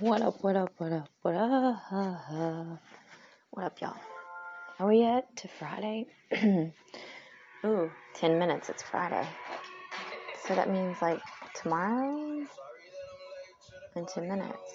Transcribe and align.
What 0.00 0.22
up, 0.22 0.42
what 0.42 0.56
up, 0.56 0.72
what 0.78 0.92
up, 0.92 1.10
what 1.20 1.34
up? 1.34 2.80
What 3.50 3.66
up, 3.66 3.80
y'all? 3.82 3.96
Are 4.78 4.88
we 4.88 5.00
yet 5.00 5.36
to 5.36 5.48
Friday? 5.58 6.06
Ooh, 7.66 7.90
10 8.14 8.38
minutes, 8.38 8.70
it's 8.70 8.82
Friday. 8.82 9.28
So 10.46 10.54
that 10.54 10.70
means 10.70 10.96
like 11.02 11.20
tomorrow 11.52 12.46
in 13.94 14.06
10 14.06 14.26
minutes. 14.26 14.72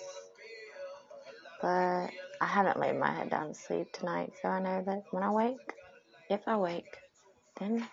But 1.59 2.11
I 2.39 2.45
haven't 2.45 2.79
laid 2.79 2.99
my 2.99 3.11
head 3.11 3.31
down 3.31 3.47
to 3.47 3.55
sleep 3.55 3.91
tonight, 3.93 4.31
so 4.43 4.49
I 4.49 4.61
know 4.61 4.83
that 4.85 5.05
when 5.09 5.23
I 5.23 5.31
wake, 5.31 5.73
if 6.29 6.41
I 6.45 6.55
wake, 6.55 6.97
then 7.59 7.83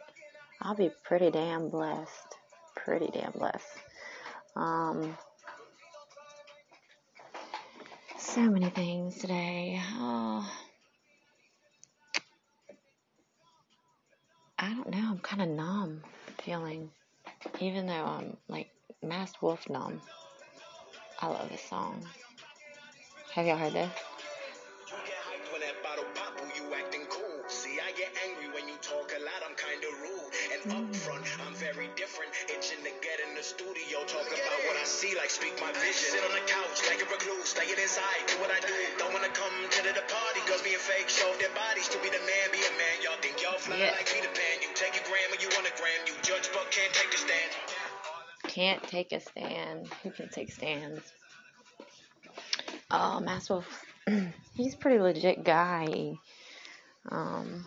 I'll 0.60 0.74
be 0.74 0.90
pretty 1.02 1.30
damn 1.30 1.70
blessed. 1.70 2.36
Pretty 2.76 3.08
damn 3.10 3.32
blessed. 3.32 3.78
Um, 4.54 5.16
so 8.22 8.42
many 8.42 8.70
things 8.70 9.18
today. 9.18 9.80
Oh, 9.98 10.48
I 14.58 14.72
don't 14.72 14.88
know. 14.90 15.10
I'm 15.10 15.18
kind 15.18 15.42
of 15.42 15.48
numb 15.48 16.02
feeling, 16.42 16.90
even 17.60 17.86
though 17.86 18.04
I'm 18.04 18.36
like 18.48 18.70
masked 19.02 19.42
wolf 19.42 19.68
numb. 19.68 20.00
I 21.20 21.26
love 21.26 21.50
this 21.50 21.62
song. 21.62 22.04
Have 23.34 23.46
y'all 23.46 23.56
heard 23.56 23.72
this? 23.72 23.90
The 33.42 33.48
studio, 33.48 33.98
talk 34.06 34.22
about 34.30 34.60
what 34.70 34.78
I 34.78 34.86
see, 34.86 35.18
like 35.18 35.26
speak 35.26 35.58
my 35.58 35.74
vision. 35.74 36.14
Sit 36.14 36.22
on 36.22 36.30
the 36.30 36.46
couch 36.46 36.78
like 36.86 37.02
a 37.02 37.08
recluse, 37.10 37.58
inside, 37.58 38.22
do 38.30 38.38
what 38.38 38.54
I 38.54 38.60
do. 38.62 38.78
Don't 39.02 39.10
wanna 39.10 39.34
come 39.34 39.50
to 39.66 39.80
the, 39.82 39.98
party, 40.06 40.40
girls 40.46 40.62
being 40.62 40.78
fake, 40.78 41.10
show 41.10 41.26
their 41.42 41.50
bodies 41.50 41.90
to 41.90 41.98
be 41.98 42.06
the 42.06 42.22
man, 42.22 42.46
be 42.54 42.62
a 42.62 42.70
man. 42.78 42.96
Y'all 43.02 43.18
think 43.18 43.42
y'all 43.42 43.58
fly 43.58 43.82
Yeah. 43.82 43.98
like 43.98 44.06
Peter 44.06 44.30
Pan? 44.30 44.62
You 44.62 44.70
take 44.78 44.94
a 44.94 45.02
gram 45.02 45.26
or 45.34 45.42
you 45.42 45.50
want 45.58 45.66
a 45.66 45.74
gram? 45.74 46.00
You 46.06 46.14
judge 46.22 46.54
but 46.54 46.70
can't 46.70 46.94
take 46.94 47.10
a 47.10 47.18
stand. 47.18 47.50
Can't 48.46 48.82
take 48.86 49.10
a 49.10 49.18
stand. 49.18 49.88
Who 50.04 50.10
can 50.12 50.28
take 50.28 50.52
stands? 50.52 51.02
Oh, 52.92 53.18
Maxwell, 53.18 53.64
he's 54.54 54.74
a 54.74 54.78
pretty 54.78 55.00
legit 55.00 55.42
guy. 55.42 56.14
Um, 57.10 57.66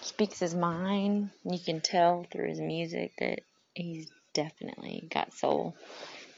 speaks 0.00 0.40
his 0.40 0.54
mind. 0.56 1.30
You 1.44 1.60
can 1.64 1.80
tell 1.80 2.26
through 2.32 2.48
his 2.48 2.60
music 2.60 3.12
that 3.20 3.42
he's 3.74 4.10
definitely 4.38 5.08
got 5.10 5.32
soul. 5.32 5.74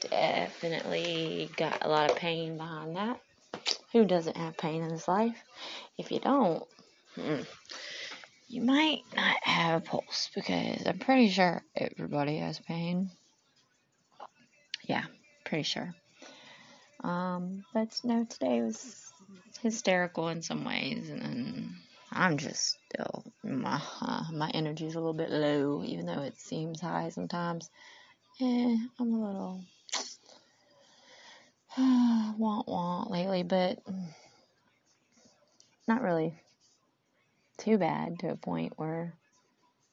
Definitely 0.09 1.51
got 1.55 1.85
a 1.85 1.87
lot 1.87 2.09
of 2.09 2.17
pain 2.17 2.57
behind 2.57 2.95
that. 2.95 3.21
Who 3.93 4.05
doesn't 4.05 4.37
have 4.37 4.57
pain 4.57 4.81
in 4.81 4.89
his 4.89 5.07
life? 5.07 5.37
If 5.99 6.11
you 6.11 6.19
don't, 6.19 6.63
mm, 7.15 7.45
you 8.47 8.63
might 8.63 9.01
not 9.15 9.35
have 9.43 9.83
a 9.83 9.85
pulse 9.85 10.31
because 10.33 10.87
I'm 10.87 10.97
pretty 10.97 11.29
sure 11.29 11.61
everybody 11.75 12.37
has 12.37 12.57
pain. 12.59 13.11
Yeah, 14.85 15.03
pretty 15.45 15.63
sure. 15.63 15.93
Um, 17.03 17.63
but 17.71 17.99
no, 18.03 18.25
today 18.25 18.61
was 18.61 19.13
hysterical 19.61 20.29
in 20.29 20.41
some 20.41 20.65
ways, 20.65 21.07
and, 21.11 21.21
and 21.21 21.69
I'm 22.13 22.37
just 22.37 22.77
still 22.89 23.23
my 23.43 23.81
uh, 24.01 24.25
my 24.33 24.49
energy's 24.53 24.95
a 24.95 24.99
little 24.99 25.13
bit 25.13 25.29
low, 25.29 25.83
even 25.85 26.05
though 26.05 26.21
it 26.21 26.37
seems 26.37 26.81
high 26.81 27.09
sometimes. 27.09 27.69
Eh, 28.41 28.77
I'm 28.99 29.13
a 29.13 29.27
little 29.27 29.61
want 32.37 32.67
want 32.67 33.11
lately, 33.11 33.43
but 33.43 33.79
not 35.87 36.01
really 36.01 36.33
too 37.57 37.77
bad 37.77 38.19
to 38.19 38.31
a 38.31 38.35
point 38.35 38.73
where 38.75 39.13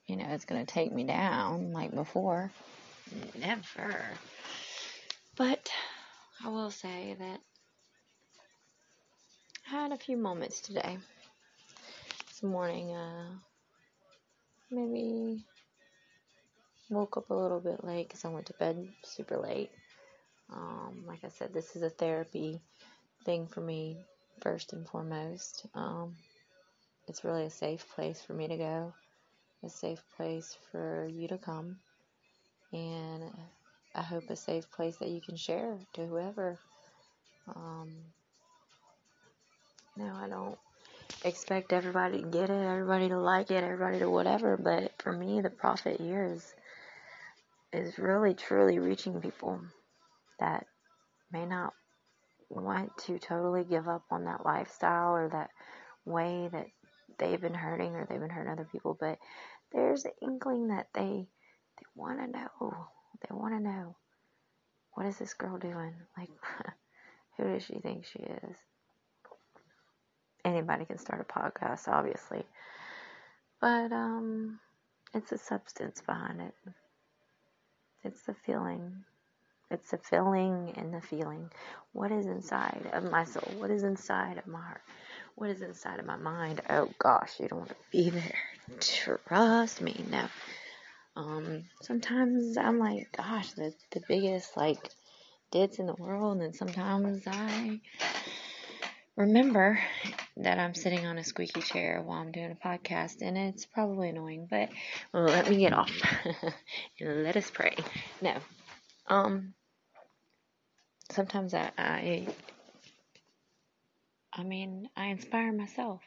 you 0.07 0.17
know 0.17 0.27
it's 0.31 0.45
gonna 0.45 0.67
take 0.67 0.93
me 0.93 1.05
down 1.05 1.73
like 1.73 1.95
before. 1.95 2.51
Never. 3.39 4.03
But 5.37 5.71
I 6.45 6.49
will 6.49 6.73
say 6.73 7.15
that 7.19 7.41
I 9.69 9.71
had 9.71 9.93
a 9.93 9.99
few 9.99 10.17
moments 10.17 10.61
today. 10.61 10.99
This 12.39 12.49
morning, 12.49 12.93
uh, 12.95 13.31
maybe 14.71 15.43
woke 16.89 17.17
up 17.17 17.31
a 17.31 17.35
little 17.35 17.59
bit 17.59 17.83
late 17.83 18.07
because 18.07 18.25
I 18.25 18.29
went 18.29 18.47
to 18.47 18.53
bed 18.61 18.89
super 19.03 19.39
late. 19.39 19.71
Um, 20.53 21.03
like 21.05 21.25
I 21.25 21.31
said, 21.31 21.53
this 21.53 21.75
is 21.75 21.83
a 21.83 21.91
therapy 21.91 22.61
thing 23.25 23.49
for 23.49 23.61
me, 23.61 23.97
first 24.41 24.73
and 24.73 24.87
foremost. 24.87 25.67
Um, 25.75 26.15
it's 27.09 27.25
really 27.25 27.43
a 27.43 27.51
safe 27.51 27.85
place 27.97 28.23
for 28.23 28.35
me 28.35 28.47
to 28.47 28.57
go, 28.57 28.93
a 29.65 29.69
safe 29.69 30.05
place 30.17 30.57
for 30.71 31.09
you 31.11 31.27
to 31.27 31.39
come, 31.39 31.79
and 32.73 33.33
I 33.97 34.03
hope 34.03 34.31
a 34.31 34.37
safe 34.37 34.71
place 34.71 34.97
that 34.99 35.09
you 35.09 35.21
can 35.21 35.35
share 35.35 35.77
to 35.95 36.07
whoever. 36.07 36.57
Um, 37.53 37.97
no, 39.97 40.15
I 40.15 40.29
don't 40.29 40.57
expect 41.25 41.73
everybody 41.73 42.23
to 42.23 42.29
get 42.29 42.51
it, 42.51 42.67
everybody 42.67 43.09
to 43.09 43.19
like 43.19 43.51
it, 43.51 43.65
everybody 43.65 43.99
to 44.01 44.11
whatever, 44.11 44.57
but 44.57 44.93
for 45.03 45.13
me, 45.13 45.41
the 45.41 45.51
profit 45.51 46.01
here 46.01 46.25
is 46.25 46.55
is 47.73 47.99
really 47.99 48.35
truly 48.35 48.79
reaching 48.79 49.21
people 49.21 49.61
that 50.41 50.67
may 51.31 51.45
not 51.45 51.75
want 52.49 52.91
to 52.97 53.19
totally 53.19 53.65
give 53.65 53.89
up 53.89 54.05
on 54.11 54.25
that 54.25 54.45
lifestyle 54.45 55.13
or 55.15 55.29
that 55.29 55.51
way 56.07 56.49
that 56.51 56.67
they've 57.19 57.41
been 57.41 57.55
hurting 57.55 57.95
or 57.95 58.07
they've 58.07 58.21
been 58.21 58.31
hurting 58.31 58.53
other 58.53 58.69
people, 58.71 58.97
but 58.99 59.19
there's 59.73 60.05
an 60.05 60.13
inkling 60.23 60.69
that 60.69 60.89
they 60.95 61.29
they 61.79 61.87
want 61.95 62.19
to 62.21 62.27
know. 62.27 62.89
They 63.21 63.35
want 63.35 63.55
to 63.55 63.61
know 63.61 63.97
what 64.95 65.07
is 65.07 65.19
this 65.19 65.35
girl 65.35 65.59
doing? 65.59 65.95
Like, 66.17 66.31
who 67.37 67.45
does 67.45 67.65
she 67.65 67.79
think 67.79 68.05
she 68.05 68.19
is? 68.21 68.57
Anybody 70.49 70.87
can 70.87 70.97
start 70.99 71.21
a 71.21 71.25
podcast, 71.25 71.89
obviously, 71.89 72.43
but 73.61 73.93
um, 73.93 74.59
it's 75.13 75.31
a 75.31 75.37
substance 75.37 76.01
behind 76.01 76.41
it. 76.41 76.55
It's 78.03 78.23
the 78.23 78.35
feeling. 78.47 79.05
It's 79.71 79.91
the 79.91 79.99
feeling 79.99 80.73
and 80.77 80.95
the 80.95 81.03
feeling. 81.03 81.51
What 81.93 82.11
is 82.11 82.25
inside 82.25 82.89
of 82.95 83.11
my 83.11 83.25
soul? 83.25 83.53
What 83.59 83.71
is 83.71 83.83
inside 83.83 84.39
of 84.39 84.47
my 84.47 84.61
heart? 84.61 84.81
What 85.35 85.51
is 85.51 85.61
inside 85.61 86.01
of 86.01 86.07
my 86.07 86.17
mind? 86.17 86.63
Oh 86.71 86.89
gosh, 86.99 87.39
you 87.39 87.49
don't 87.49 87.59
want 87.59 87.71
to 87.71 87.77
be 87.93 88.09
there. 88.09 88.39
Trust 88.81 89.83
me. 89.83 90.03
No. 90.11 90.25
Um, 91.15 91.65
sometimes 91.83 92.57
I'm 92.57 92.79
like, 92.79 93.15
gosh, 93.15 93.53
the, 93.53 93.75
the 93.91 94.01
biggest 94.09 94.57
like 94.57 94.89
dits 95.51 95.79
in 95.79 95.87
the 95.87 95.95
world, 95.95 96.41
and 96.41 96.57
sometimes 96.57 97.25
I 97.27 97.81
remember 99.19 99.81
that 100.37 100.61
I'm 100.61 100.75
sitting 100.75 101.05
on 101.05 101.19
a 101.19 101.25
squeaky 101.25 101.61
chair 101.61 102.01
while 102.03 102.21
I'm 102.21 102.31
doing 102.31 102.53
a 102.53 102.69
podcast, 102.69 103.21
and 103.21 103.37
it's 103.37 103.67
probably 103.67 104.11
annoying, 104.11 104.47
but 104.49 104.71
let 105.13 105.51
me 105.51 105.57
get 105.57 105.73
off 105.73 105.91
and 107.01 107.25
let 107.25 107.37
us 107.37 107.51
pray. 107.51 107.75
No, 108.23 108.37
um, 109.09 109.55
sometimes 111.11 111.53
I, 111.53 111.73
I, 111.77 112.29
I 114.33 114.45
mean, 114.45 114.89
I 114.97 115.07
inspire 115.07 115.53
myself. 115.53 116.01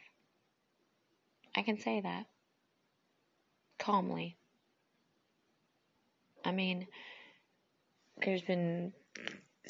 I 1.53 1.63
can 1.63 1.79
say 1.79 1.99
that 1.99 2.27
calmly. 3.77 4.37
I 6.45 6.51
mean, 6.51 6.87
there's 8.23 8.41
been 8.41 8.93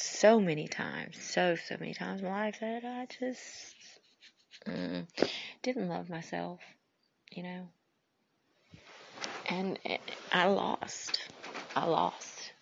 so 0.01 0.39
many 0.39 0.67
times, 0.67 1.17
so, 1.22 1.56
so 1.56 1.78
many 1.79 1.93
times 1.93 2.22
in 2.22 2.28
my 2.28 2.46
life 2.46 2.59
that 2.61 2.84
I 2.84 3.08
just 3.20 3.76
mm, 4.67 5.08
didn't 5.64 5.90
love 5.90 6.09
myself, 6.09 6.59
you 7.31 7.43
know. 7.43 7.67
And 9.49 9.79
it, 9.84 10.02
I 10.31 10.47
lost. 10.47 11.20
I 11.76 11.85
lost 11.85 12.53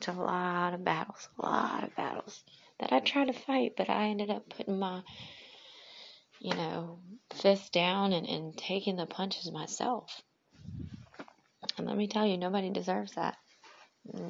to 0.00 0.12
a 0.12 0.12
lot 0.12 0.74
of 0.74 0.84
battles, 0.84 1.28
a 1.38 1.42
lot 1.42 1.84
of 1.84 1.94
battles 1.96 2.42
that 2.80 2.92
I 2.92 3.00
tried 3.00 3.26
to 3.26 3.32
fight, 3.32 3.74
but 3.76 3.88
I 3.88 4.08
ended 4.08 4.30
up 4.30 4.48
putting 4.48 4.78
my, 4.78 5.02
you 6.40 6.54
know, 6.54 6.98
fist 7.34 7.72
down 7.72 8.12
and, 8.12 8.26
and 8.26 8.56
taking 8.56 8.96
the 8.96 9.06
punches 9.06 9.50
myself. 9.50 10.22
And 11.78 11.86
let 11.86 11.96
me 11.96 12.08
tell 12.08 12.26
you, 12.26 12.36
nobody 12.36 12.70
deserves 12.70 13.12
that. 13.12 13.36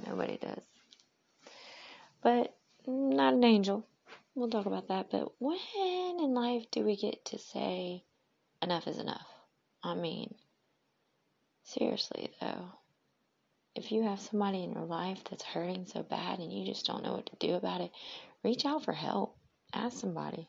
Nobody 0.06 0.36
does. 0.36 0.62
But 2.22 2.54
not 2.86 3.34
an 3.34 3.44
angel. 3.44 3.86
We'll 4.34 4.50
talk 4.50 4.66
about 4.66 4.88
that. 4.88 5.10
But 5.10 5.32
when 5.38 5.58
in 6.20 6.34
life 6.34 6.64
do 6.70 6.84
we 6.84 6.96
get 6.96 7.24
to 7.26 7.38
say 7.38 8.04
enough 8.62 8.86
is 8.86 8.98
enough? 8.98 9.26
I 9.82 9.94
mean, 9.94 10.34
seriously 11.64 12.30
though, 12.40 12.72
if 13.74 13.90
you 13.90 14.02
have 14.02 14.20
somebody 14.20 14.62
in 14.62 14.72
your 14.72 14.84
life 14.84 15.22
that's 15.28 15.42
hurting 15.42 15.86
so 15.86 16.02
bad 16.02 16.38
and 16.38 16.52
you 16.52 16.64
just 16.66 16.86
don't 16.86 17.02
know 17.02 17.14
what 17.14 17.26
to 17.26 17.46
do 17.46 17.54
about 17.54 17.80
it, 17.80 17.90
reach 18.44 18.64
out 18.64 18.84
for 18.84 18.92
help. 18.92 19.36
Ask 19.72 19.98
somebody. 19.98 20.48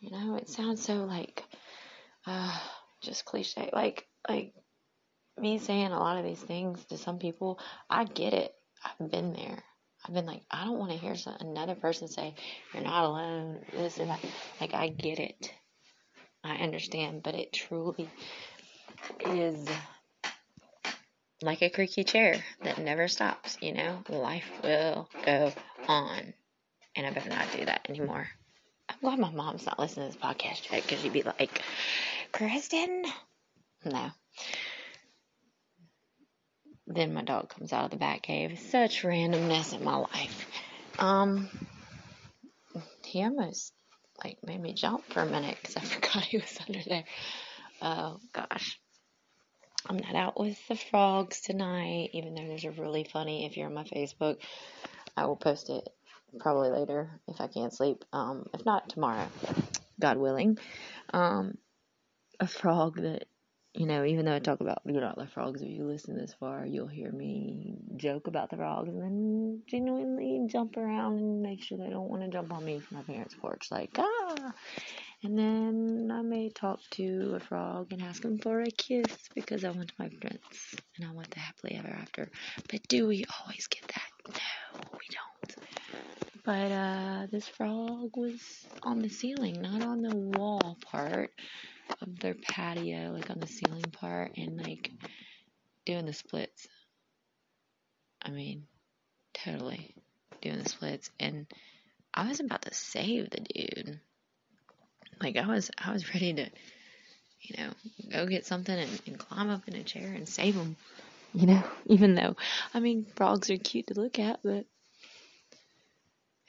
You 0.00 0.10
know, 0.10 0.36
it 0.36 0.48
sounds 0.48 0.82
so 0.82 1.04
like 1.04 1.44
uh, 2.26 2.58
just 3.00 3.24
cliche. 3.24 3.70
Like 3.72 4.06
like 4.28 4.54
me 5.38 5.58
saying 5.58 5.92
a 5.92 5.98
lot 5.98 6.18
of 6.18 6.24
these 6.24 6.40
things 6.40 6.84
to 6.86 6.98
some 6.98 7.18
people, 7.18 7.58
I 7.88 8.04
get 8.04 8.34
it. 8.34 8.54
I've 8.84 9.10
been 9.10 9.32
there. 9.32 9.62
I've 10.04 10.14
been 10.14 10.26
like, 10.26 10.42
I 10.50 10.64
don't 10.64 10.78
want 10.78 10.90
to 10.90 10.98
hear 10.98 11.14
some, 11.14 11.36
another 11.40 11.74
person 11.74 12.08
say, 12.08 12.34
"You're 12.74 12.82
not 12.82 13.04
alone." 13.04 13.64
This 13.72 13.98
and 13.98 14.10
that. 14.10 14.20
Like, 14.60 14.74
I 14.74 14.88
get 14.88 15.20
it. 15.20 15.52
I 16.42 16.56
understand, 16.56 17.22
but 17.22 17.34
it 17.34 17.52
truly 17.52 18.10
is 19.24 19.68
like 21.40 21.62
a 21.62 21.70
creaky 21.70 22.02
chair 22.04 22.42
that 22.62 22.78
never 22.78 23.06
stops. 23.06 23.58
You 23.60 23.74
know, 23.74 24.02
life 24.08 24.50
will 24.62 25.08
go 25.24 25.52
on, 25.86 26.34
and 26.96 27.06
I 27.06 27.10
better 27.10 27.30
not 27.30 27.52
do 27.56 27.64
that 27.64 27.86
anymore. 27.88 28.28
I'm 28.88 28.96
glad 29.00 29.18
my 29.20 29.30
mom's 29.30 29.66
not 29.66 29.78
listening 29.78 30.10
to 30.10 30.18
this 30.18 30.24
podcast 30.24 30.70
yet, 30.72 30.82
because 30.82 31.00
she'd 31.00 31.12
be 31.12 31.22
like, 31.22 31.62
"Kristen." 32.32 33.04
No 33.84 34.10
then 36.94 37.14
my 37.14 37.22
dog 37.22 37.48
comes 37.48 37.72
out 37.72 37.86
of 37.86 37.90
the 37.90 37.96
bat 37.96 38.22
cave. 38.22 38.58
Such 38.58 39.02
randomness 39.02 39.74
in 39.74 39.84
my 39.84 39.96
life. 39.96 40.46
Um, 40.98 41.48
he 43.04 43.22
almost 43.22 43.72
like 44.22 44.38
made 44.46 44.60
me 44.60 44.72
jump 44.72 45.04
for 45.12 45.20
a 45.20 45.26
minute 45.26 45.56
because 45.60 45.76
I 45.76 45.80
forgot 45.80 46.24
he 46.24 46.38
was 46.38 46.58
under 46.66 46.80
there. 46.86 47.04
Oh 47.80 48.18
gosh. 48.32 48.78
I'm 49.88 49.96
not 49.96 50.14
out 50.14 50.38
with 50.38 50.56
the 50.68 50.76
frogs 50.76 51.40
tonight, 51.40 52.10
even 52.12 52.34
though 52.34 52.46
there's 52.46 52.64
a 52.64 52.70
really 52.70 53.02
funny, 53.02 53.46
if 53.46 53.56
you're 53.56 53.66
on 53.66 53.74
my 53.74 53.82
Facebook, 53.82 54.36
I 55.16 55.26
will 55.26 55.36
post 55.36 55.70
it 55.70 55.88
probably 56.38 56.70
later 56.70 57.20
if 57.26 57.40
I 57.40 57.48
can't 57.48 57.74
sleep. 57.74 58.04
Um, 58.12 58.46
if 58.54 58.64
not 58.64 58.88
tomorrow, 58.88 59.26
God 60.00 60.18
willing. 60.18 60.58
Um, 61.12 61.58
a 62.38 62.46
frog 62.46 63.00
that 63.02 63.26
you 63.74 63.86
know, 63.86 64.04
even 64.04 64.26
though 64.26 64.34
I 64.34 64.38
talk 64.38 64.60
about 64.60 64.86
do 64.86 64.92
not 64.92 65.16
the 65.16 65.26
frogs, 65.26 65.62
if 65.62 65.68
you 65.68 65.84
listen 65.84 66.16
this 66.16 66.34
far, 66.38 66.66
you'll 66.66 66.86
hear 66.86 67.10
me 67.10 67.78
joke 67.96 68.26
about 68.26 68.50
the 68.50 68.56
frogs 68.56 68.88
and 68.88 69.00
then 69.00 69.62
genuinely 69.66 70.46
jump 70.46 70.76
around 70.76 71.18
and 71.18 71.42
make 71.42 71.62
sure 71.62 71.78
they 71.78 71.88
don't 71.88 72.10
want 72.10 72.22
to 72.22 72.28
jump 72.28 72.52
on 72.52 72.64
me 72.64 72.80
from 72.80 72.98
my 72.98 73.02
parents' 73.02 73.34
porch, 73.34 73.68
like, 73.70 73.90
ah! 73.98 74.52
And 75.22 75.38
then 75.38 76.10
I 76.12 76.20
may 76.20 76.50
talk 76.50 76.80
to 76.92 77.34
a 77.36 77.40
frog 77.40 77.92
and 77.92 78.02
ask 78.02 78.22
him 78.22 78.38
for 78.38 78.60
a 78.60 78.70
kiss 78.70 79.16
because 79.34 79.64
I 79.64 79.70
want 79.70 79.92
my 79.98 80.08
prince 80.20 80.74
and 80.96 81.08
I 81.08 81.12
want 81.12 81.30
the 81.30 81.40
happily 81.40 81.76
ever 81.76 81.88
after. 81.88 82.28
But 82.68 82.86
do 82.88 83.06
we 83.06 83.24
always 83.40 83.68
get 83.68 83.84
that? 83.88 84.34
No, 84.34 84.88
we 84.92 85.06
don't. 85.10 85.56
But 86.44 86.72
uh, 86.72 87.26
this 87.30 87.46
frog 87.48 88.16
was 88.16 88.66
on 88.82 88.98
the 88.98 89.08
ceiling, 89.08 89.62
not 89.62 89.82
on 89.82 90.02
the 90.02 90.14
wall 90.14 90.76
part 90.84 91.30
of 92.00 92.18
their 92.18 92.34
patio, 92.34 93.12
like 93.12 93.30
on 93.30 93.40
the 93.40 93.46
ceiling 93.46 93.82
part, 93.92 94.36
and 94.36 94.60
like 94.60 94.90
doing 95.84 96.06
the 96.06 96.12
splits. 96.12 96.66
I 98.22 98.30
mean, 98.30 98.66
totally 99.34 99.94
doing 100.40 100.58
the 100.62 100.68
splits. 100.68 101.10
And 101.18 101.46
I 102.14 102.28
was 102.28 102.40
about 102.40 102.62
to 102.62 102.74
save 102.74 103.30
the 103.30 103.40
dude. 103.40 104.00
Like 105.20 105.36
I 105.36 105.46
was, 105.46 105.70
I 105.78 105.92
was 105.92 106.12
ready 106.14 106.32
to, 106.34 106.48
you 107.40 107.56
know, 107.58 107.70
go 108.10 108.26
get 108.26 108.46
something 108.46 108.76
and, 108.76 109.02
and 109.06 109.18
climb 109.18 109.50
up 109.50 109.66
in 109.68 109.74
a 109.74 109.84
chair 109.84 110.12
and 110.12 110.28
save 110.28 110.54
him. 110.54 110.76
You 111.34 111.46
know, 111.46 111.64
even 111.86 112.14
though, 112.14 112.36
I 112.74 112.80
mean, 112.80 113.06
frogs 113.16 113.50
are 113.50 113.56
cute 113.56 113.88
to 113.88 113.94
look 114.00 114.18
at, 114.18 114.40
but 114.42 114.66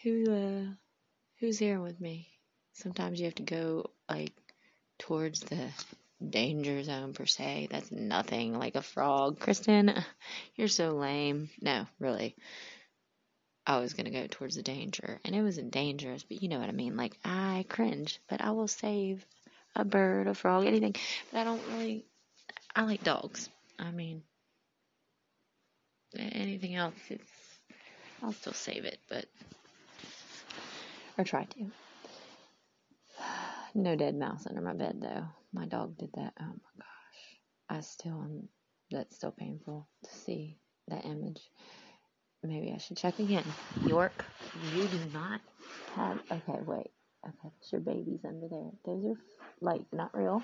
who, 0.03 0.31
uh, 0.31 0.73
who's 1.39 1.59
there 1.59 1.79
with 1.79 1.99
me? 2.01 2.27
Sometimes 2.73 3.19
you 3.19 3.25
have 3.25 3.35
to 3.35 3.43
go 3.43 3.89
like 4.09 4.33
towards 5.03 5.41
the 5.41 5.67
danger 6.29 6.81
zone 6.81 7.13
per 7.13 7.25
se. 7.25 7.67
That's 7.69 7.91
nothing 7.91 8.57
like 8.57 8.75
a 8.75 8.81
frog. 8.81 9.37
Kristen, 9.39 9.93
you're 10.55 10.69
so 10.69 10.91
lame. 10.91 11.49
No, 11.61 11.85
really. 11.99 12.37
I 13.67 13.79
was 13.79 13.93
gonna 13.93 14.11
go 14.11 14.27
towards 14.27 14.55
the 14.55 14.63
danger, 14.63 15.19
and 15.25 15.35
it 15.35 15.41
wasn't 15.41 15.71
dangerous, 15.71 16.23
but 16.23 16.41
you 16.41 16.47
know 16.47 16.59
what 16.59 16.69
I 16.69 16.73
mean. 16.73 16.95
Like 16.95 17.17
I 17.23 17.65
cringe, 17.67 18.19
but 18.29 18.41
I 18.41 18.51
will 18.51 18.67
save 18.67 19.25
a 19.75 19.83
bird, 19.83 20.27
a 20.27 20.33
frog, 20.33 20.65
anything. 20.65 20.95
But 21.31 21.39
I 21.39 21.43
don't 21.43 21.61
really. 21.71 22.05
I 22.75 22.83
like 22.83 23.03
dogs. 23.03 23.49
I 23.77 23.91
mean, 23.91 24.23
anything 26.17 26.75
else, 26.75 26.95
it's. 27.09 27.31
I'll 28.21 28.31
still 28.31 28.53
save 28.53 28.85
it, 28.85 28.99
but 29.09 29.25
or 31.17 31.25
try 31.25 31.43
to. 31.43 31.71
No 33.75 33.95
dead 33.95 34.15
mouse 34.15 34.45
under 34.47 34.61
my 34.61 34.73
bed 34.73 34.99
though. 35.01 35.25
My 35.51 35.65
dog 35.65 35.97
did 35.97 36.09
that. 36.13 36.33
Oh 36.39 36.45
my 36.45 36.71
gosh. 36.77 37.39
I 37.69 37.81
still 37.81 38.21
am 38.21 38.47
that's 38.91 39.15
still 39.15 39.31
painful 39.31 39.87
to 40.03 40.09
see 40.11 40.57
that 40.89 41.05
image. 41.05 41.41
Maybe 42.43 42.71
I 42.73 42.77
should 42.77 42.97
check 42.97 43.19
again. 43.19 43.45
York, 43.85 44.25
you 44.75 44.83
do 44.85 44.99
not 45.13 45.41
have 45.95 46.19
okay, 46.29 46.59
wait. 46.65 46.91
Okay, 47.25 47.53
it's 47.59 47.71
your 47.71 47.81
babies 47.81 48.19
under 48.27 48.47
there. 48.49 48.69
Those 48.85 49.05
are 49.05 49.17
like 49.61 49.81
not 49.91 50.15
real. 50.15 50.43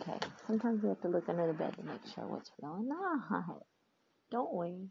Okay. 0.00 0.18
Sometimes 0.46 0.82
we 0.82 0.88
have 0.88 1.00
to 1.02 1.08
look 1.08 1.28
under 1.28 1.46
the 1.46 1.52
bed 1.52 1.74
to 1.76 1.84
make 1.84 2.04
sure 2.14 2.26
what's 2.26 2.50
real 2.60 2.72
or 2.72 2.84
not. 2.84 3.62
Don't 4.30 4.52
we? 4.54 4.88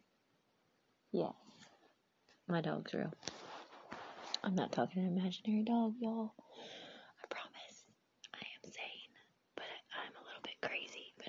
Yes. 1.12 1.34
My 2.48 2.62
dog's 2.62 2.94
real. 2.94 3.14
I'm 4.44 4.56
not 4.56 4.72
talking 4.72 5.04
an 5.04 5.18
imaginary 5.18 5.64
dog, 5.64 5.94
y'all. 6.00 6.34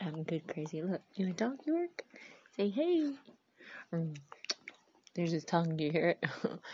I'm 0.06 0.22
good 0.22 0.46
crazy. 0.46 0.82
Look, 0.82 1.00
you 1.14 1.28
a 1.28 1.32
dog 1.32 1.58
York? 1.64 2.02
Say 2.56 2.70
hey. 2.70 3.12
Mm. 3.92 4.16
There's 5.14 5.32
his 5.32 5.44
tongue. 5.44 5.76
Do 5.76 5.84
you 5.84 5.90
hear 5.90 6.10
it? 6.10 6.24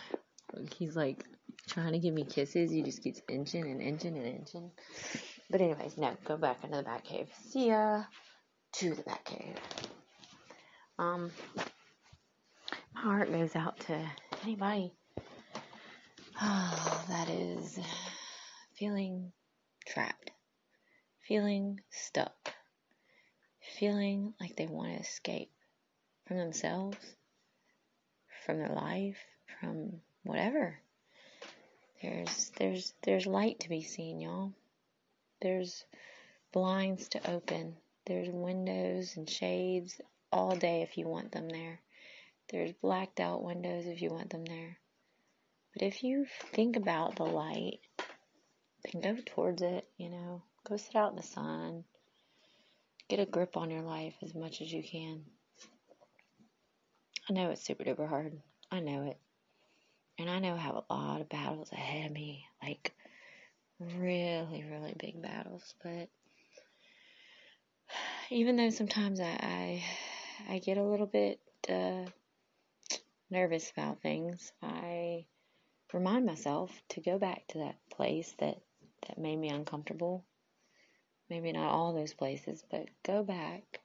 He's 0.79 0.97
like 0.97 1.25
trying 1.69 1.93
to 1.93 1.99
give 1.99 2.15
me 2.15 2.25
kisses. 2.25 2.71
He 2.71 2.83
just 2.83 3.03
keeps 3.03 3.21
inching 3.29 3.71
and 3.71 3.81
inching 3.81 4.17
and 4.17 4.27
inching. 4.27 4.71
But 5.51 5.61
anyways, 5.61 5.97
no, 5.97 6.17
go 6.25 6.37
back 6.37 6.65
into 6.65 6.79
the 6.79 6.83
bat 6.83 7.05
cave. 7.05 7.29
See 7.49 7.69
ya 7.69 8.05
to 8.73 8.95
the 8.95 9.03
bat 9.03 9.25
cave. 9.25 9.57
Um, 10.99 11.31
my 12.95 13.01
heart 13.01 13.33
goes 13.33 13.57
out 13.57 13.79
to 13.81 13.99
anybody 14.45 14.93
oh, 16.41 17.05
that 17.09 17.29
is 17.29 17.79
feeling 18.75 19.33
trapped, 19.87 20.31
feeling 21.27 21.81
stuck, 21.91 22.50
feeling 23.81 24.35
like 24.39 24.57
they 24.57 24.67
want 24.67 24.93
to 24.93 25.01
escape 25.01 25.51
from 26.27 26.37
themselves, 26.37 26.99
from 28.45 28.59
their 28.59 28.69
life, 28.69 29.17
from 29.59 29.91
whatever. 30.23 30.79
There's 32.03 32.53
there's 32.59 32.93
there's 33.03 33.27
light 33.27 33.61
to 33.61 33.71
be 33.71 33.83
seen, 33.83 34.21
y'all. 34.21 34.53
There's 35.41 35.83
blinds 36.53 37.09
to 37.11 37.31
open. 37.31 37.75
There's 38.05 38.29
windows 38.29 39.17
and 39.17 39.29
shades 39.29 39.99
all 40.31 40.55
day 40.55 40.83
if 40.83 40.99
you 40.99 41.09
want 41.09 41.33
them 41.33 41.49
there. 41.49 41.81
There's 42.51 42.73
blacked 42.83 43.19
out 43.19 43.43
windows 43.43 43.87
if 43.87 44.03
you 44.03 44.11
want 44.11 44.29
them 44.29 44.45
there. 44.45 44.77
But 45.73 45.85
if 45.85 46.05
you 46.05 46.27
think 46.53 46.77
about 46.77 47.17
the 47.17 47.25
light, 47.25 47.79
then 48.85 49.01
go 49.01 49.23
towards 49.25 49.63
it, 49.63 49.89
you 49.97 50.11
know. 50.11 50.43
Go 50.69 50.77
sit 50.77 50.97
out 50.97 51.13
in 51.13 51.17
the 51.17 51.23
sun. 51.23 51.85
Get 53.11 53.19
a 53.19 53.27
grip 53.27 53.57
on 53.57 53.73
your 53.73 53.83
life 53.83 54.15
as 54.23 54.37
much 54.37 54.61
as 54.61 54.73
you 54.73 54.85
can. 54.85 55.25
I 57.29 57.33
know 57.33 57.51
it's 57.51 57.65
super 57.65 57.83
duper 57.83 58.09
hard. 58.09 58.41
I 58.71 58.79
know 58.79 59.03
it. 59.03 59.19
And 60.17 60.31
I 60.31 60.39
know 60.39 60.55
I 60.55 60.59
have 60.59 60.77
a 60.77 60.95
lot 60.95 61.21
of 61.21 61.29
battles 61.29 61.73
ahead 61.73 62.07
of 62.07 62.13
me. 62.13 62.45
Like, 62.63 62.95
really, 63.81 64.65
really 64.71 64.95
big 64.97 65.21
battles. 65.21 65.75
But 65.83 66.09
even 68.31 68.55
though 68.55 68.71
sometimes 68.71 69.19
I, 69.19 69.83
I, 70.49 70.55
I 70.55 70.59
get 70.61 70.79
a 70.79 70.85
little 70.85 71.09
bit 71.09 71.41
uh, 71.69 72.05
nervous 73.29 73.73
about 73.73 74.03
things, 74.03 74.53
I 74.63 75.27
remind 75.93 76.27
myself 76.27 76.71
to 76.91 77.01
go 77.01 77.19
back 77.19 77.49
to 77.49 77.59
that 77.59 77.75
place 77.91 78.33
that, 78.39 78.59
that 79.09 79.19
made 79.19 79.37
me 79.41 79.49
uncomfortable 79.49 80.25
maybe 81.31 81.53
not 81.53 81.71
all 81.71 81.95
those 81.95 82.13
places, 82.13 82.63
but 82.71 82.89
go 83.05 83.23
back 83.23 83.81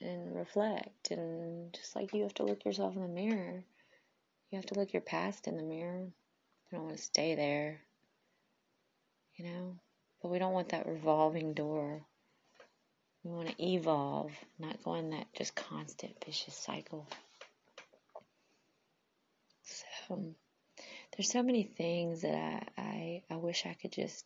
and 0.00 0.34
reflect. 0.34 1.10
And 1.10 1.72
just 1.74 1.96
like 1.96 2.14
you 2.14 2.22
have 2.22 2.34
to 2.34 2.44
look 2.44 2.64
yourself 2.64 2.94
in 2.94 3.02
the 3.02 3.08
mirror, 3.08 3.64
you 4.50 4.56
have 4.56 4.66
to 4.66 4.78
look 4.78 4.92
your 4.92 5.02
past 5.02 5.48
in 5.48 5.56
the 5.56 5.62
mirror. 5.62 6.06
You 6.70 6.78
don't 6.78 6.84
want 6.84 6.96
to 6.96 7.02
stay 7.02 7.34
there, 7.34 7.80
you 9.34 9.44
know? 9.44 9.76
But 10.22 10.30
we 10.30 10.38
don't 10.38 10.52
want 10.52 10.70
that 10.70 10.86
revolving 10.86 11.52
door. 11.52 12.02
We 13.22 13.32
want 13.32 13.48
to 13.48 13.64
evolve, 13.64 14.32
not 14.58 14.82
go 14.84 14.94
in 14.94 15.10
that 15.10 15.26
just 15.36 15.54
constant 15.56 16.24
vicious 16.24 16.54
cycle. 16.54 17.08
So, 19.64 20.34
there's 21.16 21.30
so 21.30 21.42
many 21.42 21.64
things 21.64 22.22
that 22.22 22.34
I, 22.76 22.80
I, 22.80 23.22
I 23.30 23.36
wish 23.36 23.66
I 23.66 23.74
could 23.74 23.92
just 23.92 24.24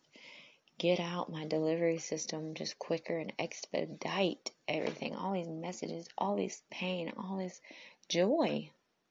get 0.77 0.99
out 0.99 1.31
my 1.31 1.45
delivery 1.45 1.99
system 1.99 2.53
just 2.53 2.79
quicker 2.79 3.17
and 3.17 3.33
expedite 3.37 4.51
everything. 4.67 5.15
All 5.15 5.33
these 5.33 5.47
messages, 5.47 6.07
all 6.17 6.35
this 6.35 6.61
pain, 6.71 7.11
all 7.17 7.37
this 7.37 7.61
joy, 8.09 8.69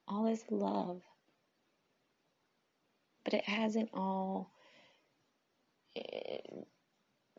all 0.09 0.25
this 0.25 0.45
love. 0.51 1.01
But 3.25 3.35
it 3.35 3.45
hasn't 3.45 3.91
all 3.95 4.51
eh, 5.95 6.39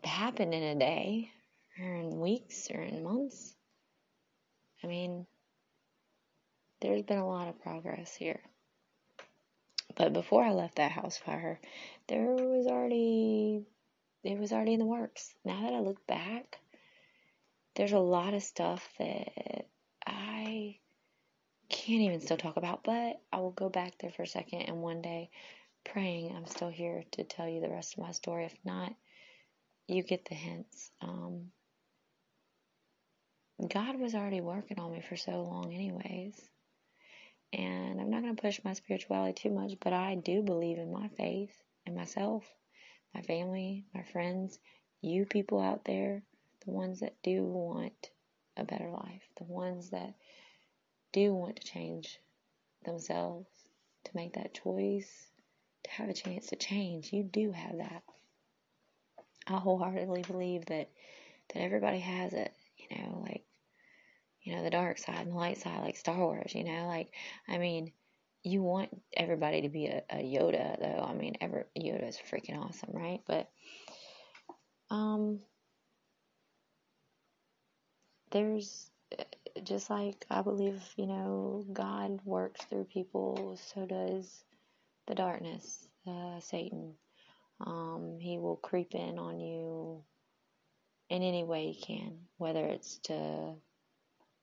happened 0.03 0.53
in 0.53 0.63
a 0.63 0.75
day 0.75 1.31
or 1.79 1.95
in 1.95 2.19
weeks 2.19 2.69
or 2.71 2.81
in 2.81 3.03
months. 3.03 3.55
I 4.83 4.87
mean, 4.87 5.25
there's 6.81 7.03
been 7.03 7.17
a 7.17 7.27
lot 7.27 7.47
of 7.47 7.61
progress 7.61 8.15
here. 8.15 8.39
But 9.95 10.13
before 10.13 10.43
I 10.43 10.51
left 10.51 10.77
that 10.77 10.91
house 10.91 11.17
fire, 11.17 11.59
there 12.07 12.25
was 12.25 12.65
already 12.67 13.65
it 14.23 14.37
was 14.37 14.51
already 14.51 14.73
in 14.73 14.79
the 14.79 14.85
works. 14.85 15.33
Now 15.43 15.61
that 15.61 15.73
I 15.73 15.79
look 15.79 16.05
back, 16.07 16.59
there's 17.75 17.93
a 17.93 17.99
lot 17.99 18.33
of 18.33 18.43
stuff 18.43 18.87
that 18.99 19.67
I 20.05 20.77
can't 21.69 22.01
even 22.01 22.21
still 22.21 22.37
talk 22.37 22.57
about, 22.57 22.83
but 22.83 23.21
I 23.31 23.37
will 23.37 23.51
go 23.51 23.69
back 23.69 23.97
there 23.99 24.11
for 24.11 24.23
a 24.23 24.27
second 24.27 24.61
and 24.63 24.81
one 24.81 25.01
day 25.01 25.29
praying 25.83 26.35
I'm 26.35 26.45
still 26.45 26.69
here 26.69 27.03
to 27.11 27.23
tell 27.23 27.47
you 27.47 27.61
the 27.61 27.69
rest 27.69 27.93
of 27.93 28.03
my 28.03 28.11
story. 28.11 28.45
If 28.45 28.57
not, 28.63 28.93
you 29.87 30.03
get 30.03 30.25
the 30.25 30.35
hints. 30.35 30.91
Um, 31.01 31.51
God 33.67 33.99
was 33.99 34.15
already 34.15 34.41
working 34.41 34.79
on 34.79 34.91
me 34.91 35.01
for 35.01 35.15
so 35.15 35.43
long, 35.43 35.73
anyways. 35.73 36.39
And 37.53 37.99
I'm 37.99 38.09
not 38.09 38.21
going 38.21 38.35
to 38.35 38.41
push 38.41 38.59
my 38.63 38.73
spirituality 38.73 39.49
too 39.49 39.53
much, 39.53 39.73
but 39.81 39.93
I 39.93 40.15
do 40.15 40.41
believe 40.41 40.77
in 40.77 40.91
my 40.91 41.09
faith 41.09 41.53
and 41.85 41.95
myself, 41.95 42.43
my 43.13 43.21
family, 43.21 43.85
my 43.93 44.03
friends, 44.03 44.59
you 45.01 45.25
people 45.25 45.59
out 45.59 45.85
there, 45.85 46.23
the 46.65 46.71
ones 46.71 46.99
that 46.99 47.15
do 47.23 47.43
want 47.43 48.11
a 48.57 48.63
better 48.63 48.89
life, 48.89 49.23
the 49.37 49.43
ones 49.43 49.89
that 49.89 50.13
do 51.11 51.33
want 51.33 51.57
to 51.57 51.67
change 51.67 52.19
themselves, 52.85 53.49
to 54.03 54.11
make 54.15 54.33
that 54.33 54.53
choice, 54.53 55.27
to 55.83 55.91
have 55.91 56.09
a 56.09 56.13
chance 56.13 56.47
to 56.47 56.55
change. 56.55 57.11
You 57.13 57.23
do 57.23 57.51
have 57.51 57.77
that. 57.77 58.03
I 59.47 59.53
wholeheartedly 59.53 60.23
believe 60.23 60.65
that 60.65 60.89
that 61.53 61.61
everybody 61.61 61.99
has 61.99 62.33
it, 62.33 62.53
you 62.77 62.97
know, 62.97 63.23
like 63.25 63.43
you 64.43 64.55
know, 64.55 64.63
the 64.63 64.69
dark 64.69 64.97
side 64.97 65.19
and 65.19 65.31
the 65.31 65.35
light 65.35 65.57
side, 65.59 65.81
like 65.81 65.97
Star 65.97 66.17
Wars, 66.17 66.55
you 66.55 66.63
know, 66.63 66.87
like, 66.87 67.13
I 67.47 67.57
mean, 67.57 67.91
you 68.43 68.61
want 68.61 68.89
everybody 69.15 69.61
to 69.61 69.69
be 69.69 69.87
a, 69.87 70.03
a 70.09 70.17
Yoda, 70.17 70.79
though. 70.79 71.05
I 71.07 71.13
mean, 71.13 71.37
ever 71.41 71.67
Yoda 71.77 72.09
is 72.09 72.17
freaking 72.31 72.57
awesome, 72.57 72.91
right? 72.93 73.21
But, 73.27 73.49
um, 74.89 75.39
there's 78.31 78.89
just 79.63 79.89
like 79.89 80.25
I 80.29 80.41
believe, 80.41 80.81
you 80.97 81.05
know, 81.05 81.65
God 81.71 82.19
works 82.25 82.61
through 82.65 82.85
people, 82.85 83.59
so 83.73 83.85
does 83.85 84.43
the 85.07 85.15
darkness, 85.15 85.87
uh, 86.07 86.39
Satan. 86.39 86.93
Um, 87.65 88.17
he 88.19 88.37
will 88.39 88.55
creep 88.55 88.95
in 88.95 89.19
on 89.19 89.39
you 89.39 90.03
in 91.09 91.21
any 91.21 91.43
way 91.43 91.71
he 91.71 91.81
can, 91.81 92.17
whether 92.37 92.65
it's 92.65 92.97
to 93.03 93.53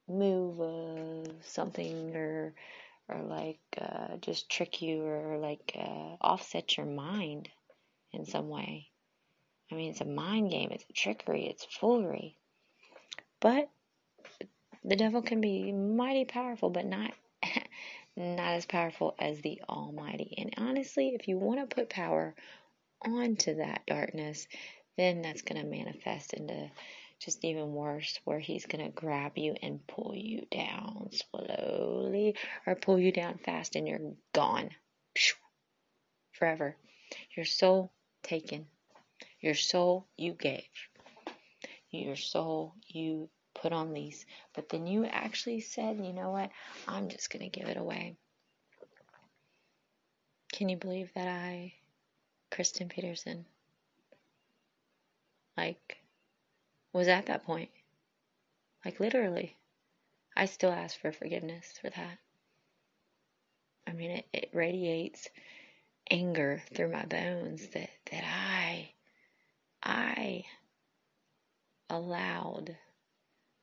move 0.08 0.60
uh, 0.60 1.32
something 1.42 2.14
or 2.14 2.54
or 3.08 3.22
like 3.22 3.60
uh, 3.80 4.16
just 4.20 4.50
trick 4.50 4.82
you 4.82 5.02
or 5.02 5.38
like 5.38 5.72
uh, 5.78 6.16
offset 6.20 6.76
your 6.76 6.86
mind 6.86 7.48
in 8.12 8.24
some 8.24 8.48
way. 8.48 8.88
I 9.70 9.74
mean, 9.74 9.90
it's 9.90 10.00
a 10.00 10.06
mind 10.06 10.50
game, 10.50 10.70
it's 10.72 10.84
a 10.88 10.92
trickery, 10.92 11.46
it's 11.46 11.64
foolery. 11.64 12.36
But 13.40 13.68
the 14.84 14.96
devil 14.96 15.22
can 15.22 15.40
be 15.40 15.72
mighty 15.72 16.24
powerful, 16.24 16.70
but 16.70 16.86
not 16.86 17.12
not 18.16 18.54
as 18.54 18.66
powerful 18.66 19.14
as 19.18 19.40
the 19.40 19.60
Almighty. 19.68 20.34
And 20.38 20.54
honestly, 20.56 21.10
if 21.10 21.28
you 21.28 21.38
want 21.38 21.60
to 21.68 21.74
put 21.74 21.88
power 21.90 22.34
onto 23.02 23.56
that 23.56 23.82
darkness, 23.86 24.48
then 24.96 25.22
that's 25.22 25.42
going 25.42 25.60
to 25.60 25.68
manifest 25.68 26.32
into 26.32 26.70
just 27.20 27.44
even 27.44 27.72
worse, 27.72 28.18
where 28.24 28.38
he's 28.38 28.66
to 28.84 28.90
grab 28.90 29.32
you 29.36 29.56
and 29.62 29.86
pull 29.86 30.14
you 30.14 30.46
down 30.50 31.10
slowly 31.12 32.36
or 32.66 32.74
pull 32.74 32.98
you 32.98 33.12
down 33.12 33.38
fast 33.38 33.74
and 33.76 33.88
you're 33.88 34.12
gone 34.32 34.70
forever. 36.32 36.76
Your 37.36 37.46
soul 37.46 37.92
taken. 38.22 38.66
Your 39.40 39.54
soul 39.54 40.06
you 40.16 40.32
gave. 40.32 40.62
Your 41.90 42.16
soul 42.16 42.74
you 42.86 43.28
put 43.54 43.72
on 43.72 43.94
lease. 43.94 44.24
But 44.54 44.68
then 44.68 44.86
you 44.86 45.04
actually 45.04 45.60
said, 45.60 45.96
you 45.96 46.12
know 46.12 46.30
what? 46.30 46.50
I'm 46.86 47.08
just 47.08 47.30
to 47.50 47.58
give 47.58 47.68
it 47.68 47.76
away. 47.76 48.16
Can 50.52 50.68
you 50.68 50.76
believe 50.76 51.10
that 51.14 51.28
I, 51.28 51.74
Kristen 52.50 52.88
Peterson, 52.88 53.44
like, 55.56 55.98
was 56.98 57.08
at 57.08 57.26
that 57.26 57.44
point. 57.44 57.70
Like 58.84 59.00
literally. 59.00 59.56
I 60.36 60.46
still 60.46 60.70
ask 60.70 61.00
for 61.00 61.12
forgiveness 61.12 61.78
for 61.80 61.90
that. 61.90 62.18
I 63.86 63.92
mean, 63.92 64.10
it, 64.10 64.26
it 64.32 64.50
radiates 64.52 65.28
anger 66.10 66.62
through 66.74 66.92
my 66.92 67.04
bones 67.04 67.66
that, 67.68 67.90
that 68.10 68.24
I, 68.24 68.90
I 69.82 70.44
allowed 71.88 72.76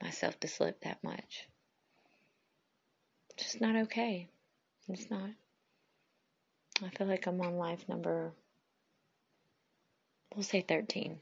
myself 0.02 0.40
to 0.40 0.48
slip 0.48 0.82
that 0.82 1.04
much. 1.04 1.48
It's 3.32 3.44
just 3.44 3.62
not 3.62 3.76
okay. 3.84 4.30
It's 4.88 5.10
not. 5.10 5.30
I 6.84 6.90
feel 6.90 7.08
like 7.08 7.26
I'm 7.28 7.40
on 7.42 7.58
life 7.58 7.88
number 7.88 8.34
we'll 10.36 10.44
say 10.44 10.62
13. 10.62 11.18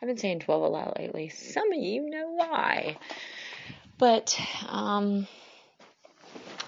I've 0.00 0.08
been 0.08 0.18
saying 0.18 0.40
12 0.40 0.62
a 0.62 0.66
lot 0.66 0.98
lately. 0.98 1.28
Some 1.30 1.72
of 1.72 1.78
you 1.78 2.08
know 2.08 2.30
why. 2.30 2.98
But 3.98 4.38
um, 4.68 5.26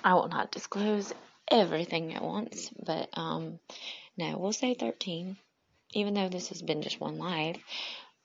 I 0.02 0.14
will 0.14 0.28
not 0.28 0.52
disclose 0.52 1.12
everything 1.50 2.14
at 2.14 2.22
once. 2.22 2.70
But 2.84 3.08
um, 3.14 3.58
no, 4.16 4.38
we'll 4.38 4.52
say 4.52 4.74
13. 4.74 5.36
Even 5.94 6.14
though 6.14 6.28
this 6.28 6.48
has 6.48 6.62
been 6.62 6.82
just 6.82 7.00
one 7.00 7.18
life, 7.18 7.58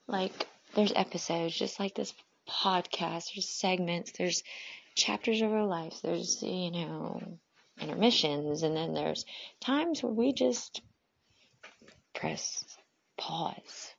like 0.06 0.46
there's 0.74 0.92
episodes, 0.94 1.54
just 1.56 1.78
like 1.78 1.94
this 1.94 2.14
podcast, 2.48 3.34
there's 3.34 3.48
segments, 3.48 4.12
there's 4.12 4.42
chapters 4.94 5.42
of 5.42 5.52
our 5.52 5.66
lives, 5.66 6.00
there's, 6.00 6.42
you 6.42 6.70
know, 6.70 7.22
intermissions, 7.80 8.62
and 8.62 8.74
then 8.74 8.94
there's 8.94 9.26
times 9.60 10.02
where 10.02 10.12
we 10.12 10.32
just 10.32 10.80
press 12.14 12.64
pause 13.18 13.92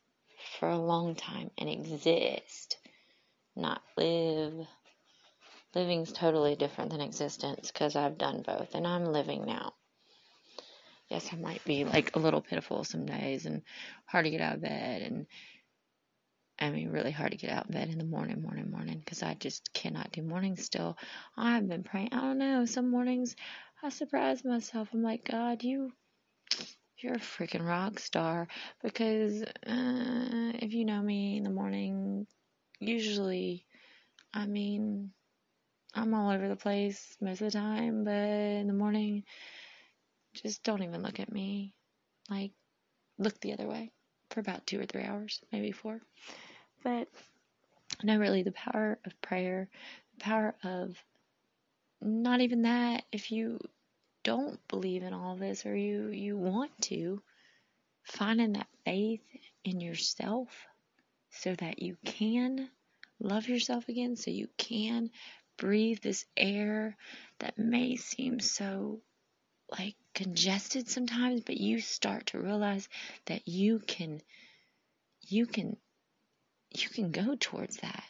for 0.59 0.69
a 0.69 0.77
long 0.77 1.15
time 1.15 1.51
and 1.57 1.69
exist, 1.69 2.77
not 3.55 3.81
live. 3.97 4.65
Living's 5.75 6.11
totally 6.11 6.55
different 6.55 6.91
than 6.91 7.01
existence 7.01 7.71
because 7.71 7.95
I've 7.95 8.17
done 8.17 8.41
both 8.41 8.73
and 8.73 8.88
I'm 8.88 9.05
living 9.05 9.45
now. 9.45 9.73
Yes, 11.09 11.29
I 11.31 11.35
might 11.38 11.63
be 11.65 11.85
like 11.85 12.15
a 12.15 12.19
little 12.19 12.41
pitiful 12.41 12.83
some 12.83 13.05
days 13.05 13.45
and 13.45 13.61
hard 14.05 14.25
to 14.25 14.31
get 14.31 14.41
out 14.41 14.55
of 14.55 14.61
bed 14.61 15.01
and 15.03 15.27
I 16.61 16.71
mean, 16.71 16.89
really 16.89 17.11
hard 17.11 17.31
to 17.31 17.38
get 17.38 17.51
out 17.51 17.65
of 17.65 17.71
bed 17.71 17.89
in 17.89 17.97
the 17.97 18.03
morning, 18.03 18.41
morning, 18.41 18.69
morning, 18.69 18.99
because 18.99 19.23
I 19.23 19.33
just 19.33 19.71
cannot 19.73 20.11
do 20.11 20.21
mornings 20.21 20.65
still. 20.65 20.97
I've 21.38 21.69
been 21.69 21.83
praying. 21.83 22.09
I 22.11 22.19
don't 22.19 22.38
know. 22.38 22.65
Some 22.65 22.91
mornings 22.91 23.38
I 23.81 23.89
surprise 23.89 24.43
myself. 24.43 24.89
I'm 24.93 25.01
like, 25.01 25.23
God, 25.23 25.63
you 25.63 25.93
you're 27.01 27.15
a 27.15 27.20
freaking 27.20 27.65
rock 27.65 28.00
star 28.00 28.48
because 28.84 29.44
uh, 29.44 30.51
if 30.62 30.74
you 30.74 30.86
know 30.86 31.01
me 31.01 31.38
in 31.38 31.44
the 31.44 31.50
morning, 31.50 32.27
usually, 32.79 33.65
I 34.34 34.46
mean, 34.46 35.12
I'm 35.94 36.13
all 36.13 36.32
over 36.32 36.48
the 36.48 36.56
place 36.56 37.18
most 37.22 37.41
of 37.41 37.51
the 37.51 37.58
time, 37.58 38.03
but 38.03 38.12
in 38.12 38.68
the 38.68 38.74
morning, 38.74 39.24
just 40.34 40.63
don't 40.63 40.84
even 40.84 41.01
look 41.01 41.20
at 41.20 41.32
me. 41.32 41.74
Like, 42.29 42.51
look 43.18 43.39
the 43.39 43.53
other 43.53 43.68
way 43.68 43.91
for 44.29 44.39
about 44.39 44.68
two 44.68 44.79
or 44.79 44.86
three 44.86 45.03
hours, 45.03 45.41
maybe 45.51 45.72
four. 45.72 46.01
But 46.84 47.08
no, 48.03 48.18
really, 48.18 48.44
the 48.44 48.51
power 48.51 49.00
of 49.06 49.22
prayer, 49.22 49.70
the 50.18 50.24
power 50.24 50.56
of 50.63 50.96
not 52.01 52.41
even 52.41 52.63
that. 52.63 53.03
If 53.12 53.32
you 53.32 53.60
don't 54.23 54.59
believe 54.67 55.03
in 55.03 55.13
all 55.13 55.35
this 55.35 55.65
or 55.65 55.75
you, 55.75 56.09
you 56.09 56.38
want 56.38 56.71
to, 56.83 57.21
finding 58.03 58.53
that 58.53 58.67
faith 58.85 59.21
in 59.63 59.81
yourself 59.81 60.47
so 61.31 61.55
that 61.55 61.81
you 61.81 61.95
can 62.05 62.69
love 63.19 63.47
yourself 63.47 63.88
again, 63.89 64.15
so 64.15 64.31
you 64.31 64.47
can 64.57 65.09
breathe 65.57 65.99
this 66.01 66.25
air 66.38 66.95
that 67.39 67.57
may 67.57 67.95
seem 67.95 68.39
so 68.39 69.01
like 69.77 69.95
congested 70.15 70.89
sometimes, 70.89 71.41
but 71.41 71.57
you 71.57 71.79
start 71.79 72.27
to 72.27 72.39
realize 72.39 72.88
that 73.25 73.47
you 73.47 73.79
can 73.79 74.21
you 75.27 75.45
can 75.45 75.77
you 76.71 76.89
can 76.89 77.11
go 77.11 77.35
towards 77.39 77.77
that. 77.77 78.03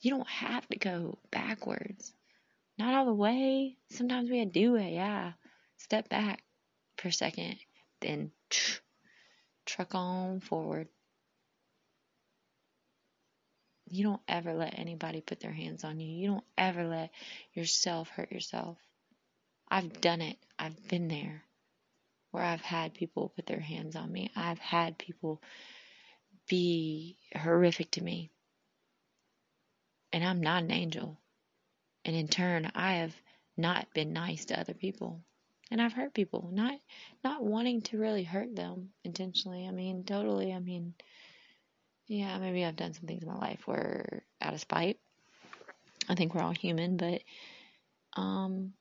You 0.00 0.10
don't 0.10 0.28
have 0.28 0.66
to 0.68 0.78
go 0.78 1.18
backwards. 1.30 2.12
Not 2.78 2.94
all 2.94 3.06
the 3.06 3.14
way. 3.14 3.76
Sometimes 3.90 4.30
we 4.30 4.38
had 4.38 4.52
to 4.52 4.60
do 4.60 4.76
it, 4.76 4.92
yeah. 4.92 5.32
Step 5.78 6.08
back 6.08 6.42
for 6.96 7.08
a 7.08 7.12
second, 7.12 7.56
then 8.00 8.32
truck 9.66 9.94
on 9.94 10.40
forward. 10.40 10.88
You 13.88 14.04
don't 14.04 14.22
ever 14.26 14.54
let 14.54 14.78
anybody 14.78 15.20
put 15.20 15.40
their 15.40 15.52
hands 15.52 15.84
on 15.84 16.00
you. 16.00 16.08
You 16.08 16.28
don't 16.28 16.44
ever 16.56 16.84
let 16.84 17.10
yourself 17.52 18.08
hurt 18.08 18.32
yourself. 18.32 18.78
I've 19.68 20.00
done 20.00 20.22
it. 20.22 20.38
I've 20.58 20.88
been 20.88 21.08
there 21.08 21.42
where 22.30 22.42
I've 22.42 22.62
had 22.62 22.94
people 22.94 23.32
put 23.34 23.46
their 23.46 23.60
hands 23.60 23.94
on 23.94 24.10
me. 24.10 24.30
I've 24.34 24.58
had 24.58 24.98
people 24.98 25.42
be 26.48 27.18
horrific 27.36 27.90
to 27.92 28.02
me. 28.02 28.30
And 30.12 30.24
I'm 30.24 30.40
not 30.40 30.62
an 30.62 30.70
angel. 30.70 31.18
And 32.04 32.16
in 32.16 32.28
turn, 32.28 32.70
I 32.74 32.94
have 32.94 33.14
not 33.56 33.86
been 33.94 34.12
nice 34.12 34.46
to 34.46 34.58
other 34.58 34.74
people. 34.74 35.20
And 35.70 35.80
I've 35.80 35.92
hurt 35.92 36.12
people, 36.12 36.50
not 36.52 36.78
not 37.24 37.42
wanting 37.42 37.82
to 37.82 37.98
really 37.98 38.24
hurt 38.24 38.54
them 38.54 38.90
intentionally. 39.04 39.66
I 39.66 39.70
mean, 39.70 40.04
totally. 40.04 40.52
I 40.52 40.58
mean, 40.58 40.94
yeah, 42.06 42.38
maybe 42.38 42.64
I've 42.64 42.76
done 42.76 42.92
some 42.92 43.06
things 43.06 43.22
in 43.22 43.28
my 43.28 43.38
life 43.38 43.66
where 43.66 44.22
out 44.40 44.52
of 44.52 44.60
spite. 44.60 44.98
I 46.08 46.14
think 46.14 46.34
we're 46.34 46.42
all 46.42 46.52
human, 46.52 46.96
but 46.96 47.22
um 48.14 48.74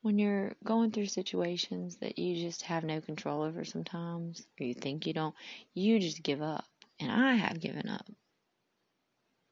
when 0.00 0.18
you're 0.18 0.52
going 0.64 0.92
through 0.92 1.06
situations 1.06 1.96
that 1.96 2.18
you 2.18 2.40
just 2.40 2.62
have 2.62 2.84
no 2.84 3.00
control 3.00 3.42
over 3.42 3.64
sometimes, 3.64 4.46
or 4.58 4.64
you 4.64 4.72
think 4.72 5.06
you 5.06 5.12
don't, 5.12 5.34
you 5.74 5.98
just 5.98 6.22
give 6.22 6.40
up. 6.40 6.64
And 7.00 7.10
I 7.10 7.34
have 7.34 7.60
given 7.60 7.88
up 7.88 8.06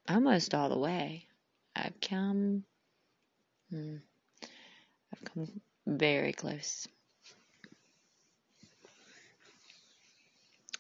almost 0.09 0.55
all 0.55 0.69
the 0.69 0.79
way. 0.79 1.27
I've 1.75 2.01
come, 2.01 2.65
hmm, 3.71 3.97
I've 5.13 5.25
come 5.25 5.61
very 5.87 6.33
close 6.33 6.89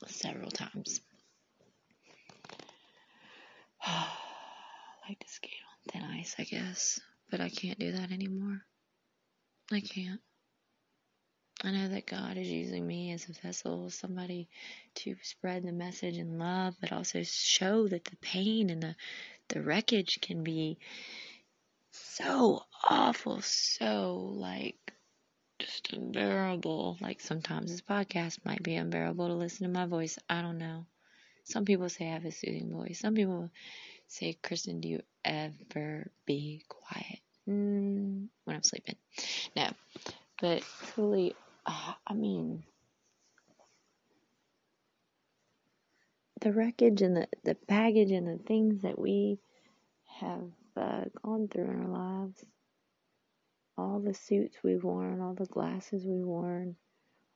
several 0.07 0.51
times. 0.51 1.01
I 3.83 4.09
like 5.09 5.19
to 5.21 5.29
skate 5.29 5.53
on 5.71 5.93
thin 5.93 6.11
ice, 6.19 6.35
I 6.39 6.45
guess, 6.45 7.01
but 7.31 7.41
I 7.41 7.49
can't 7.49 7.79
do 7.79 7.93
that 7.93 8.11
anymore. 8.11 8.63
I 9.71 9.81
can't. 9.81 10.21
I 11.65 11.71
know 11.71 11.89
that 11.89 12.07
God 12.07 12.37
is 12.37 12.49
using 12.49 12.87
me 12.87 13.13
as 13.13 13.29
a 13.29 13.33
vessel, 13.47 13.89
somebody 13.89 14.49
to 14.97 15.17
spread 15.23 15.63
the 15.63 15.73
message 15.73 16.19
in 16.19 16.39
love, 16.39 16.77
but 16.81 16.93
also 16.93 17.23
show 17.23 17.89
that 17.89 18.05
the 18.05 18.17
pain 18.17 18.69
and 18.69 18.83
the, 18.83 18.95
the 19.49 19.63
wreckage 19.63 20.21
can 20.21 20.45
be 20.45 20.79
so 21.93 22.63
awful, 22.89 23.41
so 23.41 24.33
like 24.35 24.77
just 25.59 25.93
unbearable. 25.93 26.99
Like 27.01 27.21
sometimes 27.21 27.71
this 27.71 27.81
podcast 27.81 28.45
might 28.45 28.63
be 28.63 28.77
unbearable 28.77 29.29
to 29.29 29.35
listen 29.35 29.67
to 29.67 29.73
my 29.73 29.87
voice. 29.87 30.19
I 30.29 30.43
don't 30.43 30.59
know. 30.59 30.85
Some 31.45 31.65
people 31.65 31.89
say 31.89 32.09
I 32.09 32.13
have 32.13 32.25
a 32.25 32.33
soothing 32.33 32.71
voice. 32.71 32.99
Some 33.01 33.15
people 33.15 33.51
say, 34.09 34.37
Kristen, 34.43 34.81
do 34.81 34.89
you 34.89 35.03
ever 35.25 36.11
be 36.27 36.65
quiet? 36.69 37.21
Mm, 37.49 38.27
when 38.45 38.57
I'm 38.57 38.63
sleeping. 38.63 38.97
No. 39.55 39.71
But 40.41 40.63
truly, 40.93 41.35
I 42.07 42.15
mean, 42.15 42.65
the 46.41 46.53
wreckage 46.53 47.03
and 47.03 47.17
the, 47.17 47.29
the 47.45 47.57
baggage 47.67 48.11
and 48.11 48.29
the 48.29 48.43
things 48.45 48.83
that 48.83 48.99
we 48.99 49.39
have 50.21 50.51
uh, 50.77 51.05
gone 51.25 51.49
through 51.49 51.65
in 51.65 51.83
our 51.83 51.89
lives, 51.89 52.45
all 53.77 54.01
the 54.01 54.15
suits 54.15 54.57
we've 54.63 54.85
worn, 54.85 55.21
all 55.21 55.35
the 55.35 55.47
glasses 55.47 56.05
we've 56.07 56.25
worn, 56.25 56.77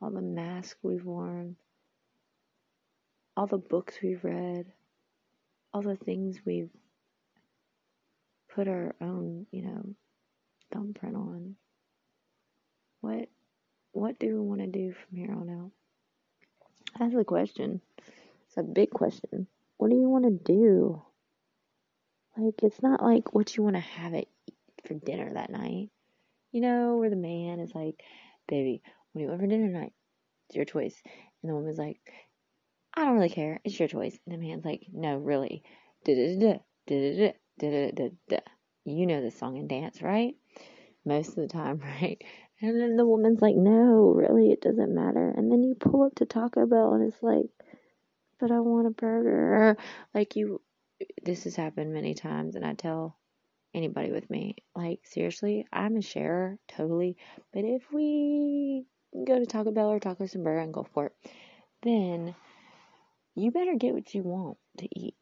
all 0.00 0.10
the 0.10 0.22
masks 0.22 0.76
we've 0.82 1.04
worn, 1.04 1.56
all 3.36 3.46
the 3.46 3.58
books 3.58 3.96
we've 4.02 4.24
read, 4.24 4.66
all 5.72 5.82
the 5.82 5.96
things 5.96 6.38
we've 6.44 6.70
put 8.54 8.68
our 8.68 8.94
own, 9.00 9.46
you 9.50 9.62
know, 9.62 9.94
thumbprint 10.72 11.16
on. 11.16 11.56
What 13.00 13.28
what 13.92 14.18
do 14.18 14.26
we 14.26 14.40
want 14.40 14.60
to 14.60 14.66
do 14.66 14.92
from 14.92 15.16
here 15.16 15.32
on 15.32 15.50
out? 15.50 15.70
That's 16.98 17.14
a 17.14 17.24
question. 17.24 17.80
It's 18.46 18.56
a 18.56 18.62
big 18.62 18.90
question. 18.90 19.46
What 19.76 19.90
do 19.90 19.96
you 19.96 20.08
want 20.08 20.24
to 20.24 20.52
do? 20.52 21.02
Like 22.36 22.62
it's 22.62 22.82
not 22.82 23.02
like 23.02 23.34
what 23.34 23.56
you 23.56 23.62
want 23.62 23.76
to 23.76 23.80
have 23.80 24.14
it 24.14 24.28
for 24.86 24.94
dinner 24.94 25.32
that 25.32 25.50
night. 25.50 25.90
You 26.52 26.60
know, 26.60 26.96
where 26.96 27.10
the 27.10 27.16
man 27.16 27.60
is 27.60 27.74
like, 27.74 28.02
"Baby, 28.48 28.82
what 29.12 29.18
do 29.18 29.22
you 29.22 29.28
want 29.28 29.40
for 29.40 29.46
dinner 29.46 29.66
tonight? 29.66 29.92
It's 30.48 30.56
your 30.56 30.64
choice." 30.64 31.00
And 31.42 31.50
the 31.50 31.54
woman's 31.54 31.78
like, 31.78 32.00
"I 32.94 33.04
don't 33.04 33.14
really 33.14 33.28
care. 33.28 33.60
It's 33.64 33.78
your 33.78 33.88
choice." 33.88 34.18
And 34.26 34.34
the 34.34 34.46
man's 34.46 34.64
like, 34.64 34.86
"No, 34.92 35.18
really. 35.18 35.62
You 36.06 36.60
know 39.06 39.22
the 39.22 39.30
song 39.30 39.58
and 39.58 39.68
dance, 39.68 40.02
right?" 40.02 40.34
Most 41.04 41.30
of 41.30 41.36
the 41.36 41.48
time, 41.48 41.80
right? 42.00 42.22
And 42.62 42.78
then 42.78 42.96
the 42.96 43.06
woman's 43.06 43.40
like, 43.40 43.56
no, 43.56 44.12
really, 44.14 44.52
it 44.52 44.60
doesn't 44.60 44.94
matter. 44.94 45.32
And 45.34 45.50
then 45.50 45.62
you 45.62 45.74
pull 45.74 46.02
up 46.02 46.14
to 46.16 46.26
Taco 46.26 46.66
Bell 46.66 46.92
and 46.92 47.06
it's 47.06 47.22
like, 47.22 47.46
but 48.38 48.50
I 48.50 48.60
want 48.60 48.86
a 48.86 48.90
burger. 48.90 49.76
Like, 50.14 50.34
you, 50.34 50.60
this 51.22 51.44
has 51.44 51.54
happened 51.54 51.94
many 51.94 52.14
times, 52.14 52.56
and 52.56 52.66
I 52.66 52.74
tell 52.74 53.16
anybody 53.74 54.10
with 54.10 54.28
me, 54.28 54.56
like, 54.74 55.00
seriously, 55.04 55.66
I'm 55.72 55.96
a 55.96 56.02
sharer, 56.02 56.58
totally. 56.68 57.16
But 57.52 57.64
if 57.64 57.82
we 57.92 58.86
go 59.26 59.38
to 59.38 59.46
Taco 59.46 59.70
Bell 59.70 59.88
or 59.88 60.00
Taco 60.00 60.26
Sombrero 60.26 60.62
and 60.62 60.74
go 60.74 60.86
for 60.92 61.06
it, 61.06 61.12
then 61.82 62.34
you 63.34 63.50
better 63.52 63.76
get 63.76 63.94
what 63.94 64.12
you 64.14 64.22
want 64.22 64.58
to 64.78 64.88
eat. 64.98 65.14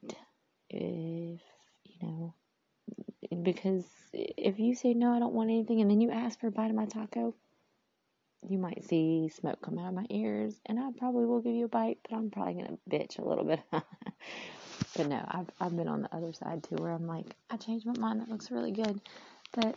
If, 0.70 1.40
you 1.84 1.96
know, 2.02 2.34
because 3.42 3.84
if 4.12 4.58
you 4.58 4.74
say 4.74 4.94
no, 4.94 5.12
I 5.12 5.18
don't 5.18 5.34
want 5.34 5.50
anything, 5.50 5.80
and 5.80 5.90
then 5.90 6.00
you 6.00 6.10
ask 6.10 6.40
for 6.40 6.48
a 6.48 6.50
bite 6.50 6.70
of 6.70 6.76
my 6.76 6.86
taco, 6.86 7.34
you 8.48 8.58
might 8.58 8.84
see 8.84 9.28
smoke 9.28 9.60
come 9.60 9.78
out 9.78 9.88
of 9.88 9.94
my 9.94 10.06
ears, 10.10 10.54
and 10.66 10.78
I 10.78 10.90
probably 10.96 11.26
will 11.26 11.40
give 11.40 11.54
you 11.54 11.66
a 11.66 11.68
bite, 11.68 11.98
but 12.08 12.16
I'm 12.16 12.30
probably 12.30 12.54
gonna 12.54 12.78
bitch 12.88 13.18
a 13.18 13.28
little 13.28 13.44
bit. 13.44 13.60
but 13.70 15.06
no, 15.06 15.24
I've 15.28 15.50
I've 15.60 15.76
been 15.76 15.88
on 15.88 16.02
the 16.02 16.14
other 16.14 16.32
side 16.32 16.62
too, 16.64 16.76
where 16.76 16.92
I'm 16.92 17.06
like, 17.06 17.26
I 17.50 17.56
changed 17.56 17.86
my 17.86 17.98
mind. 17.98 18.20
That 18.20 18.30
looks 18.30 18.50
really 18.50 18.72
good, 18.72 19.00
but 19.52 19.76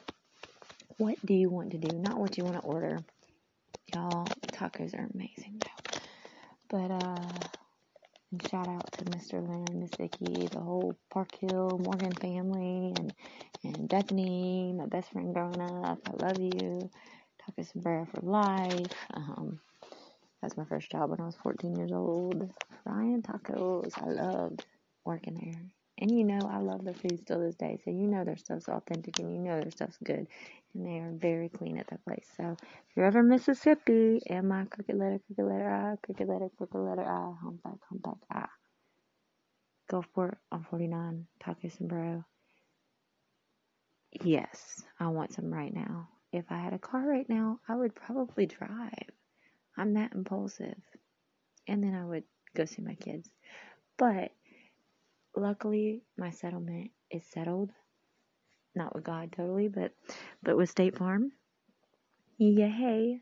what 0.98 1.24
do 1.26 1.34
you 1.34 1.50
want 1.50 1.72
to 1.72 1.78
do? 1.78 1.92
Not 1.98 2.20
what 2.20 2.38
you 2.38 2.46
want 2.46 2.58
to 2.62 2.64
order. 2.64 3.00
Y'all, 3.94 4.26
tacos 4.52 4.94
are 4.94 5.10
amazing 5.14 5.62
though. 5.64 5.98
But 6.70 6.92
uh 6.92 7.61
and 8.32 8.48
shout 8.50 8.68
out 8.68 8.92
to 8.94 9.06
Mr. 9.06 9.34
Lynn, 9.34 9.80
Miss 9.80 9.92
Vicky, 9.98 10.48
the 10.48 10.60
whole 10.60 10.96
Park 11.12 11.36
Hill 11.40 11.80
Morgan 11.84 12.14
family, 12.14 12.94
and 12.96 13.14
and 13.64 13.90
Bethany, 13.90 14.74
my 14.76 14.86
best 14.86 15.12
friend 15.12 15.34
growing 15.34 15.62
up. 15.62 16.00
I 16.08 16.26
love 16.26 16.40
you. 16.40 16.90
Taco 17.46 17.64
Sombrero 17.64 18.06
for 18.06 18.22
life. 18.22 19.06
Um, 19.14 19.60
that's 20.42 20.58
my 20.58 20.66
first 20.66 20.92
job 20.92 21.10
when 21.10 21.20
I 21.20 21.26
was 21.26 21.36
14 21.44 21.76
years 21.76 21.92
old. 21.92 22.50
Ryan 22.86 23.22
Tacos. 23.22 23.92
I 24.02 24.10
loved 24.10 24.66
working 25.06 25.36
there. 25.36 25.81
And 26.02 26.10
you 26.12 26.24
know, 26.24 26.40
I 26.52 26.58
love 26.58 26.84
the 26.84 26.96
food 26.96 27.20
still 27.22 27.40
this 27.40 27.56
day. 27.56 27.80
So 27.86 27.92
you 27.92 28.08
know 28.08 28.24
their 28.24 28.36
stuff's 28.36 28.68
authentic 28.68 29.20
and 29.20 29.32
you 29.32 29.40
know 29.40 29.62
their 29.62 29.70
stuff's 29.70 30.00
good. 30.04 30.28
And 30.74 30.86
they 30.86 30.98
are 30.98 31.12
very 31.14 31.48
clean 31.48 31.78
at 31.78 31.88
that 31.88 32.04
place. 32.04 32.28
So 32.36 32.58
if 32.60 32.98
you're 32.98 33.06
ever 33.06 33.20
in 33.20 33.30
Mississippi, 33.30 34.20
M 34.28 34.52
I 34.52 34.66
crooked 34.66 34.96
letter, 34.98 35.20
crooked 35.28 35.46
letter 35.46 35.70
I, 35.70 35.96
crooked 36.04 36.28
letter, 36.28 36.50
crooked 36.58 36.78
letter 36.78 37.04
I, 37.04 37.34
humpback, 37.44 37.78
humpback 37.88 38.18
I. 38.32 38.48
Gulfport 39.92 40.38
on 40.52 40.66
49, 40.70 41.28
Taco 41.40 41.70
Sombrero. 41.70 42.26
Yes, 44.24 44.84
I 45.00 45.08
want 45.08 45.34
some 45.34 45.54
right 45.54 45.74
now. 45.74 46.10
If 46.34 46.46
I 46.50 46.58
had 46.58 46.74
a 46.74 46.80
car 46.80 47.06
right 47.06 47.30
now, 47.30 47.60
I 47.68 47.76
would 47.76 47.94
probably 47.94 48.48
drive. 48.48 49.10
I'm 49.78 49.94
that 49.94 50.14
impulsive. 50.14 50.82
And 51.68 51.84
then 51.84 51.94
I 51.94 52.06
would 52.06 52.24
go 52.56 52.66
see 52.66 52.82
my 52.82 52.96
kids. 52.96 53.30
But 53.98 54.32
luckily 55.36 56.04
my 56.18 56.32
settlement 56.32 56.92
is 57.10 57.24
settled. 57.26 57.72
Not 58.76 58.96
with 58.96 59.04
God 59.04 59.34
totally, 59.36 59.68
but 59.68 59.92
but 60.44 60.58
with 60.58 60.70
State 60.70 60.98
Farm. 60.98 61.32
Yay. 62.38 63.22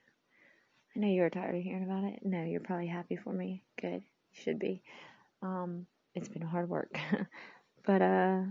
I 0.95 0.99
know 0.99 1.07
you're 1.07 1.29
tired 1.29 1.55
of 1.55 1.61
hearing 1.61 1.83
about 1.83 2.03
it. 2.03 2.19
No, 2.23 2.43
you're 2.43 2.61
probably 2.61 2.87
happy 2.87 3.15
for 3.15 3.33
me. 3.33 3.63
Good. 3.79 4.03
You 4.31 4.41
should 4.43 4.59
be. 4.59 4.81
Um, 5.41 5.85
it's 6.13 6.27
been 6.27 6.41
hard 6.41 6.69
work. 6.69 6.97
but 7.85 8.01
uh 8.01 8.41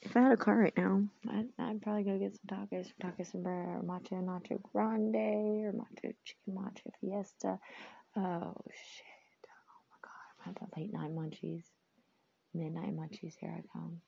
if 0.00 0.16
I 0.16 0.20
had 0.20 0.32
a 0.32 0.36
car 0.36 0.56
right 0.56 0.76
now, 0.76 1.02
I'd, 1.28 1.48
I'd 1.58 1.82
probably 1.82 2.04
go 2.04 2.18
get 2.18 2.32
some 2.36 2.56
tacos 2.58 2.86
from 2.86 3.10
Taco 3.10 3.24
Sombrero 3.24 3.78
or 3.78 3.82
Macho 3.82 4.16
Nacho 4.16 4.62
Grande 4.72 5.66
or 5.66 5.72
Macho 5.72 6.14
Chicken 6.24 6.54
Macho 6.54 6.90
Fiesta. 7.00 7.58
Oh 8.16 8.54
shit. 8.70 9.48
Oh 9.48 9.80
my 9.90 9.98
god, 10.02 10.50
at 10.50 10.54
the 10.54 10.80
late 10.80 10.92
night 10.92 11.10
munchies. 11.10 11.64
Midnight 12.54 12.96
munchies, 12.96 13.34
here 13.40 13.54
I 13.56 13.62
come. 13.72 14.00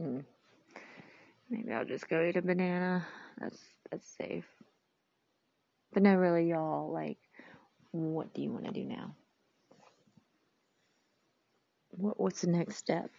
Mm. 0.00 0.24
Maybe 1.50 1.72
I'll 1.72 1.84
just 1.84 2.08
go 2.08 2.22
eat 2.22 2.36
a 2.36 2.42
banana. 2.42 3.06
That's 3.38 3.58
that's 3.90 4.06
safe. 4.18 4.44
But 5.92 6.02
no, 6.02 6.14
really, 6.14 6.48
y'all. 6.50 6.92
Like, 6.92 7.18
what 7.90 8.34
do 8.34 8.42
you 8.42 8.52
want 8.52 8.66
to 8.66 8.72
do 8.72 8.84
now? 8.84 9.14
What 11.90 12.20
What's 12.20 12.42
the 12.42 12.48
next 12.48 12.76
step? 12.76 13.10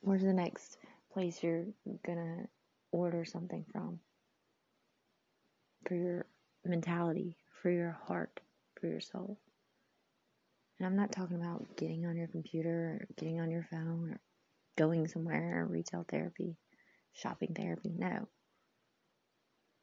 Where's 0.00 0.22
the 0.22 0.32
next 0.32 0.76
place 1.12 1.42
you're 1.42 1.64
gonna 2.06 2.46
order 2.90 3.24
something 3.24 3.64
from? 3.72 4.00
For 5.86 5.94
your 5.94 6.26
mentality, 6.64 7.36
for 7.62 7.70
your 7.70 7.98
heart, 8.06 8.40
for 8.80 8.86
your 8.86 9.00
soul. 9.00 9.38
And 10.82 10.88
I'm 10.88 10.96
not 10.96 11.12
talking 11.12 11.36
about 11.36 11.76
getting 11.76 12.06
on 12.06 12.16
your 12.16 12.26
computer 12.26 12.98
or 13.00 13.06
getting 13.16 13.40
on 13.40 13.52
your 13.52 13.64
phone 13.70 14.10
or 14.10 14.20
going 14.76 15.06
somewhere, 15.06 15.64
retail 15.70 16.04
therapy, 16.08 16.56
shopping 17.12 17.54
therapy. 17.54 17.92
No. 17.96 18.26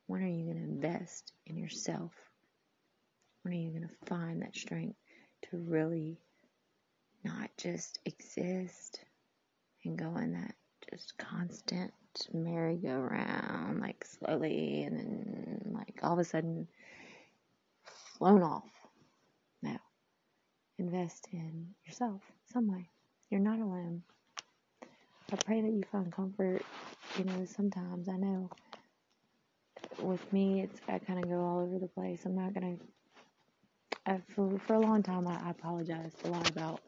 When 0.07 0.21
are 0.21 0.27
you 0.27 0.43
going 0.43 0.57
to 0.57 0.69
invest 0.69 1.31
in 1.47 1.55
yourself? 1.55 2.12
When 3.43 3.53
are 3.53 3.57
you 3.57 3.69
going 3.69 3.88
to 3.88 4.07
find 4.07 4.41
that 4.41 4.57
strength 4.57 4.97
to 5.49 5.57
really 5.57 6.19
not 7.23 7.49
just 7.57 7.99
exist 8.03 8.99
and 9.85 9.97
go 9.97 10.17
in 10.17 10.33
that 10.33 10.53
just 10.91 11.17
constant 11.17 11.93
merry-go-round, 12.33 13.79
like 13.79 14.03
slowly 14.03 14.83
and 14.83 14.97
then 14.99 15.71
like 15.73 16.01
all 16.03 16.12
of 16.12 16.19
a 16.19 16.25
sudden 16.25 16.67
flown 18.17 18.43
off? 18.43 18.79
Invest 20.80 21.28
in 21.34 21.68
yourself 21.86 22.22
some 22.54 22.72
way. 22.72 22.89
You're 23.30 23.42
not 23.42 23.60
alone. 23.60 24.02
I 25.30 25.36
pray 25.36 25.62
that 25.62 25.72
you 25.72 25.84
find 25.92 26.10
comfort. 26.12 26.62
You 27.18 27.26
know, 27.26 27.46
sometimes 27.46 28.08
I 28.08 28.15
know 28.15 28.50
with 30.02 30.32
me, 30.32 30.62
it's 30.62 30.80
I 30.88 31.00
kind 31.00 31.20
of 31.20 31.30
go 31.30 31.42
all 31.42 31.60
over 31.60 31.80
the 31.80 31.88
place. 31.88 32.22
I'm 32.26 32.36
not 32.36 32.54
gonna. 32.54 32.78
I, 34.06 34.22
for 34.34 34.58
for 34.60 34.76
a 34.76 34.80
long 34.80 35.04
time, 35.04 35.28
I, 35.28 35.48
I 35.48 35.50
apologized 35.52 36.26
a 36.26 36.30
lot 36.30 36.50
about 36.50 36.80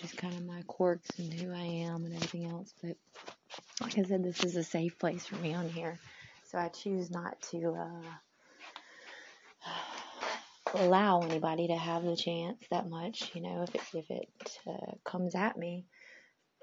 just 0.00 0.16
kind 0.16 0.34
of 0.34 0.46
my 0.46 0.62
quirks 0.66 1.10
and 1.18 1.32
who 1.34 1.52
I 1.52 1.84
am 1.86 2.06
and 2.06 2.14
everything 2.14 2.46
else. 2.46 2.72
But 2.82 2.96
like 3.82 3.98
I 3.98 4.04
said, 4.04 4.24
this 4.24 4.42
is 4.42 4.56
a 4.56 4.64
safe 4.64 4.98
place 4.98 5.26
for 5.26 5.36
me 5.36 5.52
on 5.52 5.68
here, 5.68 5.98
so 6.50 6.56
I 6.58 6.68
choose 6.68 7.10
not 7.10 7.40
to 7.50 7.74
uh, 7.74 8.08
allow 10.74 11.20
anybody 11.20 11.68
to 11.68 11.76
have 11.76 12.04
the 12.04 12.16
chance 12.16 12.62
that 12.70 12.88
much. 12.88 13.30
You 13.34 13.42
know, 13.42 13.62
if 13.62 13.74
it 13.74 13.82
if 13.94 14.10
it 14.10 14.58
uh, 14.66 14.92
comes 15.04 15.34
at 15.34 15.56
me, 15.56 15.86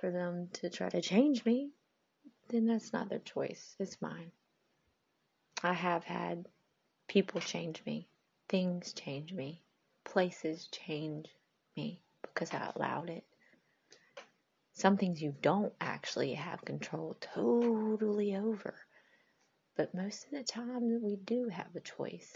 for 0.03 0.11
them 0.11 0.49
to 0.51 0.69
try 0.69 0.89
to 0.89 1.01
change 1.01 1.45
me, 1.45 1.69
then 2.49 2.65
that's 2.65 2.91
not 2.91 3.09
their 3.09 3.19
choice. 3.19 3.73
It's 3.79 4.01
mine. 4.01 4.31
I 5.63 5.71
have 5.71 6.03
had 6.03 6.45
people 7.07 7.39
change 7.39 7.81
me, 7.85 8.09
things 8.49 8.91
change 8.91 9.31
me, 9.31 9.61
places 10.03 10.67
change 10.67 11.29
me 11.77 12.01
because 12.21 12.53
I 12.53 12.69
allowed 12.75 13.09
it. 13.09 13.23
Some 14.73 14.97
things 14.97 15.21
you 15.21 15.33
don't 15.41 15.71
actually 15.79 16.33
have 16.33 16.65
control 16.65 17.15
totally 17.21 18.35
over. 18.35 18.75
But 19.77 19.95
most 19.95 20.25
of 20.25 20.31
the 20.31 20.43
time 20.43 21.01
we 21.01 21.15
do 21.15 21.47
have 21.47 21.73
a 21.75 21.79
choice. 21.79 22.33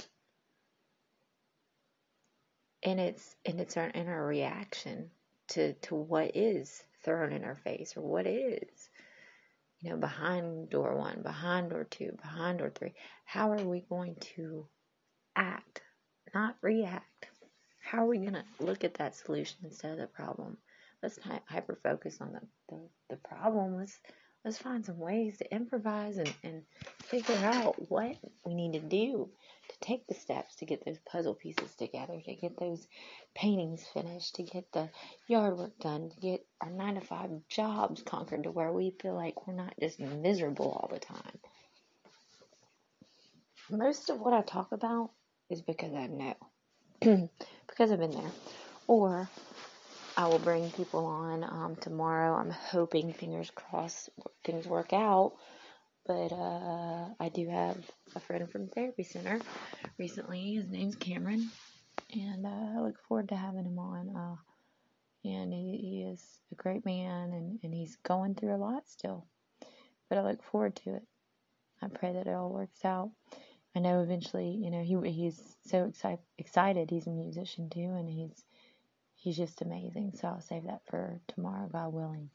And 2.84 3.00
it's 3.00 3.36
and 3.46 3.60
it's 3.60 3.78
our 3.78 3.88
in 3.88 4.08
our 4.08 4.26
reaction 4.26 5.10
to, 5.50 5.74
to 5.74 5.96
what 5.96 6.36
is 6.36 6.84
thrown 7.04 7.32
in 7.34 7.44
our 7.44 7.56
face 7.56 7.96
or 7.96 8.02
what 8.02 8.28
is 8.28 8.90
you 9.80 9.90
know 9.90 9.98
behind 9.98 10.70
door 10.70 10.96
one 10.98 11.22
behind 11.22 11.70
door 11.70 11.86
two 11.86 12.12
behind 12.22 12.60
door 12.60 12.72
three. 12.74 12.94
How 13.26 13.52
are 13.52 13.64
we 13.64 13.82
going 13.90 14.16
to 14.36 14.68
act 15.36 15.82
not 16.34 16.56
react? 16.62 17.28
How 17.80 18.04
are 18.04 18.08
we 18.08 18.20
going 18.20 18.34
to 18.34 18.44
look 18.60 18.84
at 18.84 18.96
that 18.96 19.16
solution 19.16 19.58
instead 19.64 19.94
of 19.94 19.98
the 19.98 20.08
problem? 20.08 20.58
Let's 21.02 21.20
not 21.26 21.44
hyper 21.48 21.80
focus 21.84 22.18
on 22.20 22.34
the, 22.34 22.42
the, 22.70 22.82
the 23.12 23.16
problem. 23.18 23.78
Let's 23.78 23.98
let's 24.44 24.58
find 24.58 24.86
some 24.86 25.00
ways 25.00 25.38
to 25.38 25.54
improvise 25.54 26.18
and, 26.18 26.34
and 26.44 26.64
figure 27.04 27.36
out 27.44 27.76
what 27.90 28.18
we 28.46 28.56
need 28.56 28.74
to 28.74 28.80
do 28.80 29.30
to 29.70 29.76
take 29.82 30.08
the 30.08 30.14
steps 30.14 30.56
to 30.56 30.66
get 30.66 30.86
those 30.86 31.00
puzzle 31.12 31.34
pieces 31.34 31.76
together, 31.76 32.20
to 32.26 32.36
get 32.36 32.58
those 32.60 32.88
paintings 33.36 33.84
finished, 33.94 34.36
to 34.36 34.44
get 34.44 34.72
the 34.74 34.90
yard 35.28 35.58
work 35.58 35.78
done, 35.80 36.10
to 36.10 36.20
get 36.20 36.46
our 36.62 36.70
nine 36.70 36.96
to 36.96 37.02
five 37.02 37.30
jobs 37.50 38.02
conquered 38.02 38.44
to 38.44 38.52
where 38.52 38.72
we 38.72 38.94
feel 39.02 39.16
like 39.16 39.48
we're 39.48 39.54
not 39.54 39.74
just 39.80 40.00
miserable 40.00 40.72
all 40.72 40.90
the 40.92 41.00
time. 41.00 41.40
Most 43.70 44.10
of 44.10 44.20
what 44.20 44.34
I 44.34 44.42
talk 44.42 44.72
about 44.72 45.12
is 45.50 45.62
because 45.62 45.94
I 45.94 46.08
know, 46.08 46.36
because 47.68 47.92
I've 47.92 48.00
been 48.00 48.12
there. 48.12 48.32
Or 48.88 49.30
I 50.16 50.28
will 50.28 50.40
bring 50.40 50.72
people 50.72 51.06
on 51.06 51.44
um, 51.44 51.76
tomorrow. 51.82 52.36
I'm 52.36 52.50
hoping, 52.50 53.12
fingers 53.12 53.52
crossed, 53.54 54.10
things 54.46 54.66
work 54.66 54.94
out 54.94 55.34
but 56.08 56.32
uh, 56.32 57.06
I 57.20 57.30
do 57.30 57.48
have 57.50 57.78
a 58.16 58.20
friend 58.20 58.50
from 58.50 58.70
Therapy 58.70 59.04
Center 59.04 59.40
recently. 59.98 60.56
His 60.56 60.70
name's 60.70 60.96
Cameron, 60.96 61.50
and 62.14 62.46
uh, 62.46 62.80
I 62.80 62.82
look 62.82 62.96
forward 63.08 63.30
to 63.30 63.36
having 63.36 63.66
him 63.66 63.78
on. 63.78 64.16
Uh, 64.16 64.36
and 65.28 65.52
he, 65.52 65.78
he 65.78 66.02
is 66.04 66.24
a 66.52 66.56
great 66.56 66.86
man, 66.86 67.34
and, 67.34 67.60
and 67.62 67.74
he's 67.74 67.98
going 67.98 68.36
through 68.36 68.56
a 68.56 68.58
lot 68.58 68.88
still, 68.88 69.26
but 70.08 70.18
I 70.18 70.22
look 70.22 70.42
forward 70.44 70.78
to 70.78 70.96
it. 70.96 71.04
I 71.82 71.88
pray 71.90 72.14
that 72.14 72.28
it 72.28 72.34
all 72.34 72.50
works 72.50 72.86
out. 72.86 73.12
I 73.76 73.80
know 73.80 74.02
eventually, 74.02 74.50
you 74.50 74.72
know, 74.72 74.82
he 74.82 75.12
he's 75.12 75.40
so 75.68 75.84
excited. 75.84 76.20
Excited. 76.38 76.90
He's 76.90 77.06
a 77.06 77.12
musician 77.12 77.70
too, 77.70 77.82
and 77.82 78.10
he's 78.10 78.44
he's 79.16 79.38
just 79.38 79.62
amazing. 79.62 80.14
So 80.16 80.30
I'll 80.30 80.42
save 80.42 80.64
that 80.64 80.82
for 80.90 81.20
tomorrow, 81.28 81.70
God 81.72 81.94
willing. 81.94 82.30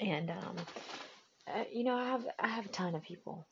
And 0.00 0.30
um, 0.30 0.56
uh, 1.48 1.64
you 1.72 1.84
know, 1.84 1.96
I 1.96 2.04
have 2.10 2.26
I 2.38 2.48
have 2.48 2.66
a 2.66 2.70
ton 2.70 2.94
of 2.94 3.02
people 3.02 3.46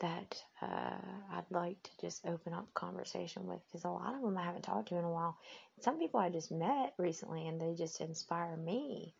that 0.00 0.42
uh, 0.60 0.98
I'd 1.32 1.50
like 1.50 1.82
to 1.82 1.90
just 2.00 2.26
open 2.26 2.52
up 2.52 2.72
conversation 2.74 3.46
with 3.46 3.60
because 3.66 3.84
a 3.84 3.90
lot 3.90 4.14
of 4.14 4.22
them 4.22 4.36
I 4.36 4.44
haven't 4.44 4.62
talked 4.62 4.88
to 4.88 4.96
in 4.96 5.04
a 5.04 5.10
while. 5.10 5.38
Some 5.80 5.98
people 5.98 6.20
I 6.20 6.28
just 6.28 6.52
met 6.52 6.92
recently 6.98 7.48
and 7.48 7.60
they 7.60 7.74
just 7.74 8.00
inspire 8.00 8.56
me 8.56 9.14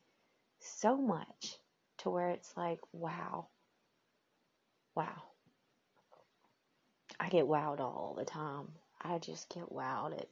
so 0.60 0.96
much 0.96 1.58
to 1.98 2.10
where 2.10 2.30
it's 2.30 2.52
like, 2.56 2.80
wow, 2.92 3.48
wow. 4.94 5.22
I 7.18 7.30
get 7.30 7.46
wowed 7.46 7.80
all 7.80 8.14
the 8.18 8.26
time. 8.26 8.68
I 9.00 9.18
just 9.18 9.48
get 9.48 9.72
wowed 9.72 10.18
at 10.18 10.28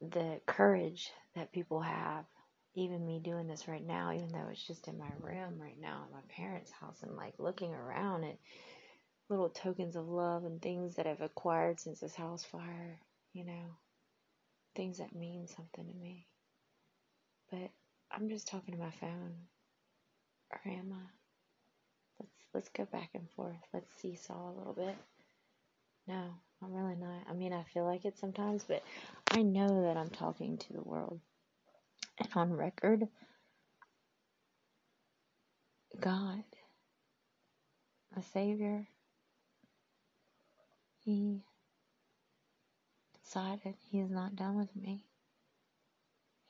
the 0.00 0.40
courage 0.46 1.10
that 1.34 1.52
people 1.52 1.80
have 1.80 2.24
even 2.74 3.04
me 3.04 3.18
doing 3.18 3.46
this 3.46 3.66
right 3.66 3.84
now, 3.84 4.12
even 4.12 4.28
though 4.28 4.48
it's 4.50 4.66
just 4.66 4.88
in 4.88 4.98
my 4.98 5.10
room 5.20 5.60
right 5.60 5.78
now 5.80 6.04
at 6.06 6.12
my 6.12 6.22
parents' 6.34 6.70
house, 6.70 7.02
and 7.02 7.16
like 7.16 7.34
looking 7.38 7.74
around 7.74 8.24
at 8.24 8.38
little 9.28 9.48
tokens 9.48 9.96
of 9.96 10.08
love 10.08 10.44
and 10.44 10.60
things 10.60 10.96
that 10.96 11.06
I've 11.06 11.20
acquired 11.20 11.80
since 11.80 12.00
this 12.00 12.14
house 12.14 12.44
fire, 12.44 12.98
you 13.32 13.44
know, 13.44 13.76
things 14.74 14.98
that 14.98 15.14
mean 15.14 15.46
something 15.46 15.86
to 15.86 15.94
me. 15.94 16.26
But 17.50 17.70
I'm 18.10 18.28
just 18.28 18.48
talking 18.48 18.74
to 18.74 18.80
my 18.80 18.90
phone. 18.90 19.34
Or 20.52 20.60
am 20.64 20.92
I? 20.92 21.06
Let's 22.18 22.34
let's 22.54 22.68
go 22.70 22.84
back 22.84 23.10
and 23.14 23.28
forth. 23.30 23.56
Let's 23.72 23.92
seesaw 24.00 24.50
a 24.50 24.56
little 24.58 24.72
bit. 24.74 24.96
No, 26.06 26.24
I'm 26.62 26.72
really 26.72 26.96
not. 26.96 27.22
I 27.28 27.34
mean, 27.34 27.52
I 27.52 27.62
feel 27.72 27.84
like 27.84 28.04
it 28.04 28.18
sometimes, 28.18 28.64
but 28.64 28.82
I 29.30 29.42
know 29.42 29.82
that 29.82 29.96
I'm 29.96 30.10
talking 30.10 30.58
to 30.58 30.72
the 30.72 30.82
world 30.82 31.20
and 32.20 32.28
on 32.34 32.52
record, 32.52 33.08
God, 36.00 36.44
the 38.14 38.22
Savior, 38.22 38.86
He 41.04 41.42
decided 43.24 43.74
He 43.90 44.00
is 44.00 44.10
not 44.10 44.36
done 44.36 44.56
with 44.56 44.74
me. 44.76 45.04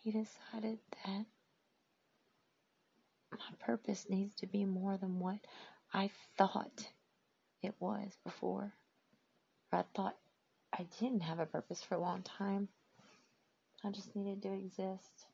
He 0.03 0.11
decided 0.11 0.79
that 1.05 1.27
my 3.33 3.39
purpose 3.61 4.07
needs 4.09 4.35
to 4.37 4.47
be 4.47 4.65
more 4.65 4.97
than 4.97 5.19
what 5.19 5.39
I 5.93 6.11
thought 6.37 6.89
it 7.63 7.75
was 7.79 8.17
before. 8.25 8.73
I 9.73 9.85
thought 9.95 10.17
I 10.73 10.87
didn't 10.99 11.21
have 11.21 11.39
a 11.39 11.47
purpose 11.47 11.83
for 11.83 11.95
a 11.95 12.01
long 12.01 12.23
time. 12.23 12.69
I 13.85 13.91
just 13.91 14.15
needed 14.17 14.43
to 14.43 14.53
exist. 14.53 15.27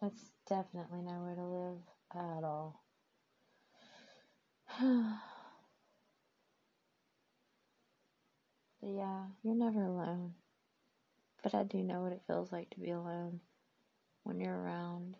That's 0.00 0.30
definitely 0.48 1.02
nowhere 1.02 1.34
to 1.34 1.44
live 1.44 1.78
at 2.14 2.42
all. 2.44 2.80
but 4.80 5.18
yeah, 8.82 9.24
you're 9.42 9.54
never 9.54 9.82
alone. 9.82 10.32
But 11.42 11.54
I 11.54 11.64
do 11.64 11.82
know 11.82 12.00
what 12.00 12.12
it 12.12 12.22
feels 12.26 12.50
like 12.50 12.70
to 12.70 12.80
be 12.80 12.90
alone 12.90 13.40
when 14.22 14.40
you're 14.40 14.58
around 14.58 15.16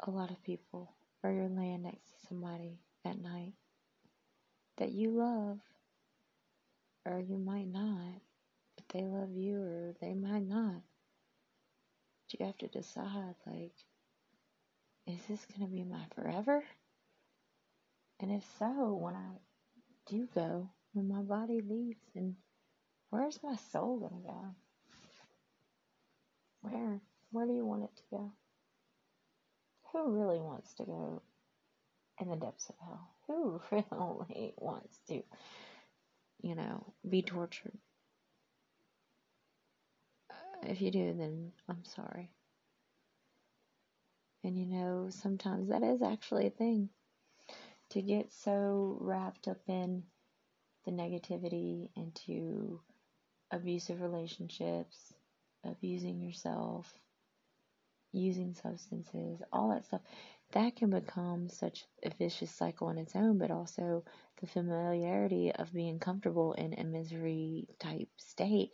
a 0.00 0.10
lot 0.10 0.30
of 0.30 0.42
people 0.42 0.92
or 1.22 1.30
you're 1.30 1.48
laying 1.48 1.82
next 1.82 2.06
to 2.06 2.26
somebody 2.28 2.80
at 3.04 3.20
night 3.20 3.52
that 4.78 4.90
you 4.90 5.10
love 5.10 5.58
or 7.06 7.20
you 7.20 7.38
might 7.38 7.68
not, 7.68 8.20
but 8.76 8.88
they 8.92 9.04
love 9.06 9.30
you 9.36 9.62
or 9.62 9.94
they 10.00 10.14
might 10.14 10.46
not. 10.48 10.82
You 12.38 12.46
have 12.46 12.58
to 12.58 12.66
decide 12.66 13.36
like, 13.46 13.74
is 15.06 15.20
this 15.28 15.46
going 15.46 15.68
to 15.68 15.72
be 15.72 15.84
my 15.84 16.04
forever? 16.16 16.64
And 18.18 18.32
if 18.32 18.42
so, 18.58 18.98
when 19.00 19.14
I 19.14 19.38
do 20.06 20.26
go, 20.34 20.68
when 20.94 21.08
my 21.08 21.22
body 21.22 21.60
leaves, 21.60 22.00
and 22.16 22.34
where's 23.10 23.38
my 23.44 23.54
soul 23.70 24.00
going 24.00 24.20
to 24.20 24.28
go? 24.28 24.54
Where? 26.62 27.00
Where 27.30 27.46
do 27.46 27.52
you 27.52 27.64
want 27.64 27.84
it 27.84 27.96
to 27.96 28.02
go? 28.10 28.32
Who 29.92 30.10
really 30.10 30.40
wants 30.40 30.74
to 30.74 30.84
go 30.84 31.22
in 32.20 32.30
the 32.30 32.36
depths 32.36 32.68
of 32.68 32.74
hell? 32.84 33.10
Who 33.28 33.60
really 33.70 34.54
wants 34.56 34.98
to, 35.08 35.22
you 36.42 36.54
know, 36.56 36.94
be 37.08 37.22
tortured? 37.22 37.78
If 40.66 40.80
you 40.80 40.90
do, 40.90 41.14
then 41.16 41.52
I'm 41.68 41.84
sorry. 41.84 42.30
And 44.42 44.58
you 44.58 44.66
know, 44.66 45.08
sometimes 45.10 45.68
that 45.68 45.82
is 45.82 46.02
actually 46.02 46.46
a 46.46 46.50
thing. 46.50 46.90
To 47.90 48.02
get 48.02 48.32
so 48.32 48.98
wrapped 49.00 49.48
up 49.48 49.60
in 49.68 50.04
the 50.84 50.90
negativity 50.90 51.88
into 51.96 52.80
abusive 53.50 54.00
relationships, 54.00 55.14
abusing 55.64 56.20
yourself, 56.20 56.92
using 58.12 58.54
substances, 58.54 59.40
all 59.52 59.70
that 59.70 59.84
stuff, 59.84 60.00
that 60.52 60.76
can 60.76 60.90
become 60.90 61.48
such 61.48 61.84
a 62.02 62.10
vicious 62.10 62.50
cycle 62.50 62.88
on 62.88 62.98
its 62.98 63.16
own, 63.16 63.38
but 63.38 63.50
also 63.50 64.04
the 64.40 64.46
familiarity 64.46 65.52
of 65.52 65.72
being 65.72 65.98
comfortable 65.98 66.52
in 66.52 66.74
a 66.74 66.84
misery 66.84 67.66
type 67.80 68.08
state, 68.16 68.70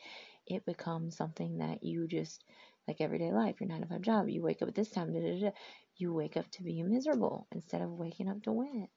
it 0.46 0.64
becomes 0.66 1.16
something 1.16 1.59
that 1.59 1.83
you 1.83 2.07
just 2.07 2.44
like 2.88 3.00
everyday 3.00 3.33
life, 3.33 3.61
your 3.61 3.68
nine 3.68 3.83
to 3.83 3.87
five 3.87 4.03
job, 4.03 4.29
you 4.29 4.42
wake 4.42 4.62
up 4.62 4.68
at 4.68 4.74
this 4.74 4.90
time, 4.90 5.12
da, 5.12 5.20
da, 5.20 5.40
da, 5.40 5.50
you 5.96 6.12
wake 6.12 6.37
up 6.37 6.50
to 6.50 6.62
be 6.62 6.83
miserable 6.83 7.46
instead 7.53 7.83
of 7.83 7.90
waking 7.90 8.29
up 8.29 8.42
to 8.42 8.53
win. 8.53 8.88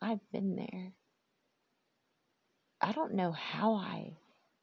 I've 0.00 0.20
been 0.32 0.56
there. 0.56 0.92
I 2.80 2.92
don't 2.92 3.14
know 3.14 3.32
how 3.32 3.74
I 3.74 4.16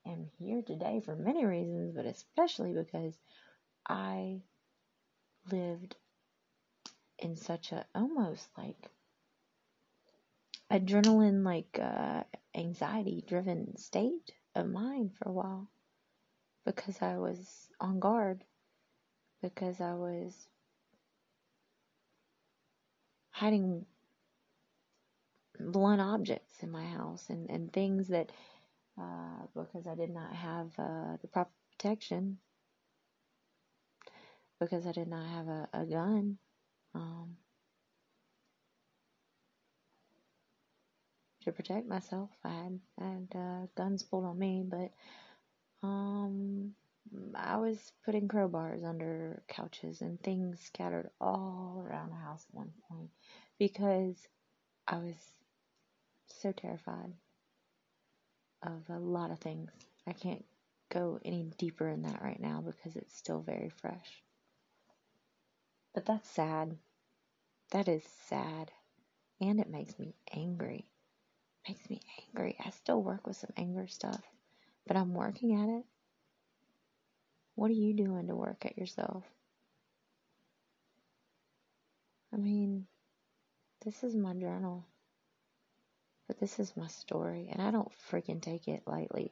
am 0.05 0.27
here 0.37 0.61
today 0.61 1.01
for 1.03 1.15
many 1.15 1.45
reasons, 1.45 1.93
but 1.95 2.05
especially 2.05 2.73
because 2.73 3.17
I 3.87 4.41
lived 5.51 5.95
in 7.17 7.35
such 7.35 7.71
a 7.71 7.85
almost 7.95 8.47
like 8.57 8.89
adrenaline 10.71 11.43
like 11.43 11.79
uh, 11.81 12.23
anxiety 12.55 13.23
driven 13.27 13.75
state 13.77 14.31
of 14.55 14.67
mind 14.67 15.11
for 15.17 15.29
a 15.29 15.33
while 15.33 15.67
because 16.69 17.01
I 17.01 17.17
was 17.17 17.67
on 17.81 17.99
guard 17.99 18.43
because 19.41 19.81
I 19.81 19.95
was 19.95 20.35
hiding 23.31 23.87
blunt 25.59 25.99
objects 25.99 26.61
in 26.61 26.69
my 26.69 26.85
house 26.85 27.25
and, 27.29 27.49
and 27.49 27.73
things 27.73 28.09
that 28.09 28.31
uh, 29.01 29.47
because 29.55 29.87
I 29.87 29.95
did 29.95 30.11
not 30.11 30.31
have 30.31 30.67
uh, 30.77 31.17
the 31.23 31.27
proper 31.33 31.49
protection 31.71 32.37
because 34.59 34.85
I 34.85 34.91
did 34.91 35.07
not 35.07 35.27
have 35.27 35.47
a, 35.47 35.69
a 35.73 35.85
gun 35.85 36.37
um, 36.93 37.37
to 41.43 41.51
protect 41.51 41.87
myself. 41.87 42.29
I 42.43 42.49
had, 42.49 42.79
I 43.01 43.05
had 43.05 43.27
uh, 43.35 43.67
guns 43.75 44.03
pulled 44.03 44.25
on 44.25 44.37
me, 44.37 44.63
but 44.69 44.91
um, 45.83 46.73
I 47.35 47.57
was 47.57 47.91
putting 48.05 48.27
crowbars 48.27 48.85
under 48.85 49.41
couches 49.47 50.01
and 50.01 50.21
things 50.21 50.59
scattered 50.61 51.09
all 51.19 51.83
around 51.85 52.09
the 52.09 52.15
house 52.15 52.45
at 52.49 52.55
one 52.55 52.71
point 52.89 53.09
because 53.57 54.15
I 54.87 54.97
was 54.97 55.15
so 56.27 56.51
terrified 56.51 57.13
of 58.63 58.83
a 58.89 58.99
lot 58.99 59.31
of 59.31 59.39
things. 59.39 59.71
I 60.07 60.13
can't 60.13 60.45
go 60.89 61.19
any 61.23 61.51
deeper 61.57 61.87
in 61.87 62.01
that 62.03 62.21
right 62.21 62.39
now 62.39 62.61
because 62.65 62.95
it's 62.95 63.15
still 63.15 63.41
very 63.41 63.69
fresh. 63.69 64.23
But 65.93 66.05
that's 66.05 66.29
sad. 66.29 66.77
That 67.71 67.87
is 67.87 68.03
sad. 68.27 68.71
And 69.41 69.59
it 69.59 69.69
makes 69.69 69.97
me 69.97 70.15
angry. 70.33 70.85
It 71.65 71.69
makes 71.69 71.89
me 71.89 72.01
angry. 72.27 72.57
I 72.63 72.71
still 72.71 73.01
work 73.01 73.25
with 73.25 73.37
some 73.37 73.53
anger 73.55 73.87
stuff, 73.87 74.21
but 74.89 74.97
I'm 74.97 75.13
working 75.13 75.53
at 75.53 75.69
it. 75.69 75.85
What 77.53 77.69
are 77.69 77.75
you 77.75 77.93
doing 77.93 78.27
to 78.27 78.35
work 78.35 78.65
at 78.65 78.75
yourself? 78.75 79.23
I 82.33 82.37
mean, 82.37 82.87
this 83.85 84.03
is 84.03 84.15
my 84.15 84.33
journal. 84.33 84.83
But 86.27 86.39
this 86.39 86.57
is 86.57 86.75
my 86.75 86.87
story, 86.87 87.49
and 87.51 87.61
I 87.61 87.69
don't 87.69 87.91
freaking 88.11 88.41
take 88.41 88.67
it 88.67 88.81
lightly 88.87 89.31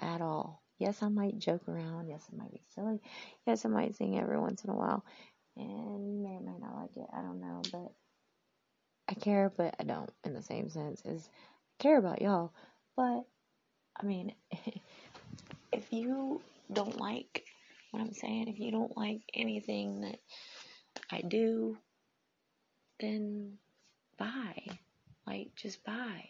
at 0.00 0.22
all. 0.22 0.62
Yes, 0.78 1.02
I 1.02 1.08
might 1.08 1.38
joke 1.38 1.68
around. 1.68 2.08
Yes, 2.08 2.24
it 2.32 2.38
might 2.38 2.52
be 2.52 2.62
silly. 2.74 3.02
Yes, 3.46 3.66
I 3.66 3.68
might 3.68 3.94
sing 3.94 4.18
every 4.18 4.38
once 4.38 4.64
in 4.64 4.70
a 4.70 4.76
while. 4.76 5.04
And 5.56 6.22
may 6.22 6.36
or 6.36 6.40
may 6.40 6.58
not 6.58 6.76
like 6.76 6.96
it. 6.96 7.08
I 7.12 7.20
don't 7.20 7.40
know. 7.40 7.60
But 7.70 7.92
I 9.06 9.14
care, 9.14 9.52
but 9.54 9.74
I 9.78 9.84
don't 9.84 10.10
in 10.24 10.32
the 10.32 10.42
same 10.42 10.70
sense 10.70 11.02
as 11.04 11.28
I 11.28 11.82
care 11.82 11.98
about 11.98 12.22
y'all. 12.22 12.54
But, 12.96 13.26
I 14.00 14.04
mean, 14.04 14.32
if 15.72 15.92
you 15.92 16.40
don't 16.72 16.98
like 16.98 17.44
what 17.90 18.00
I'm 18.00 18.12
saying, 18.12 18.48
if 18.48 18.58
you 18.58 18.70
don't 18.70 18.96
like 18.96 19.22
anything 19.34 20.02
that 20.02 20.18
I 21.10 21.22
do, 21.22 21.76
then 23.00 23.58
bye. 24.18 24.66
Like, 25.26 25.54
just 25.56 25.84
bye. 25.84 26.28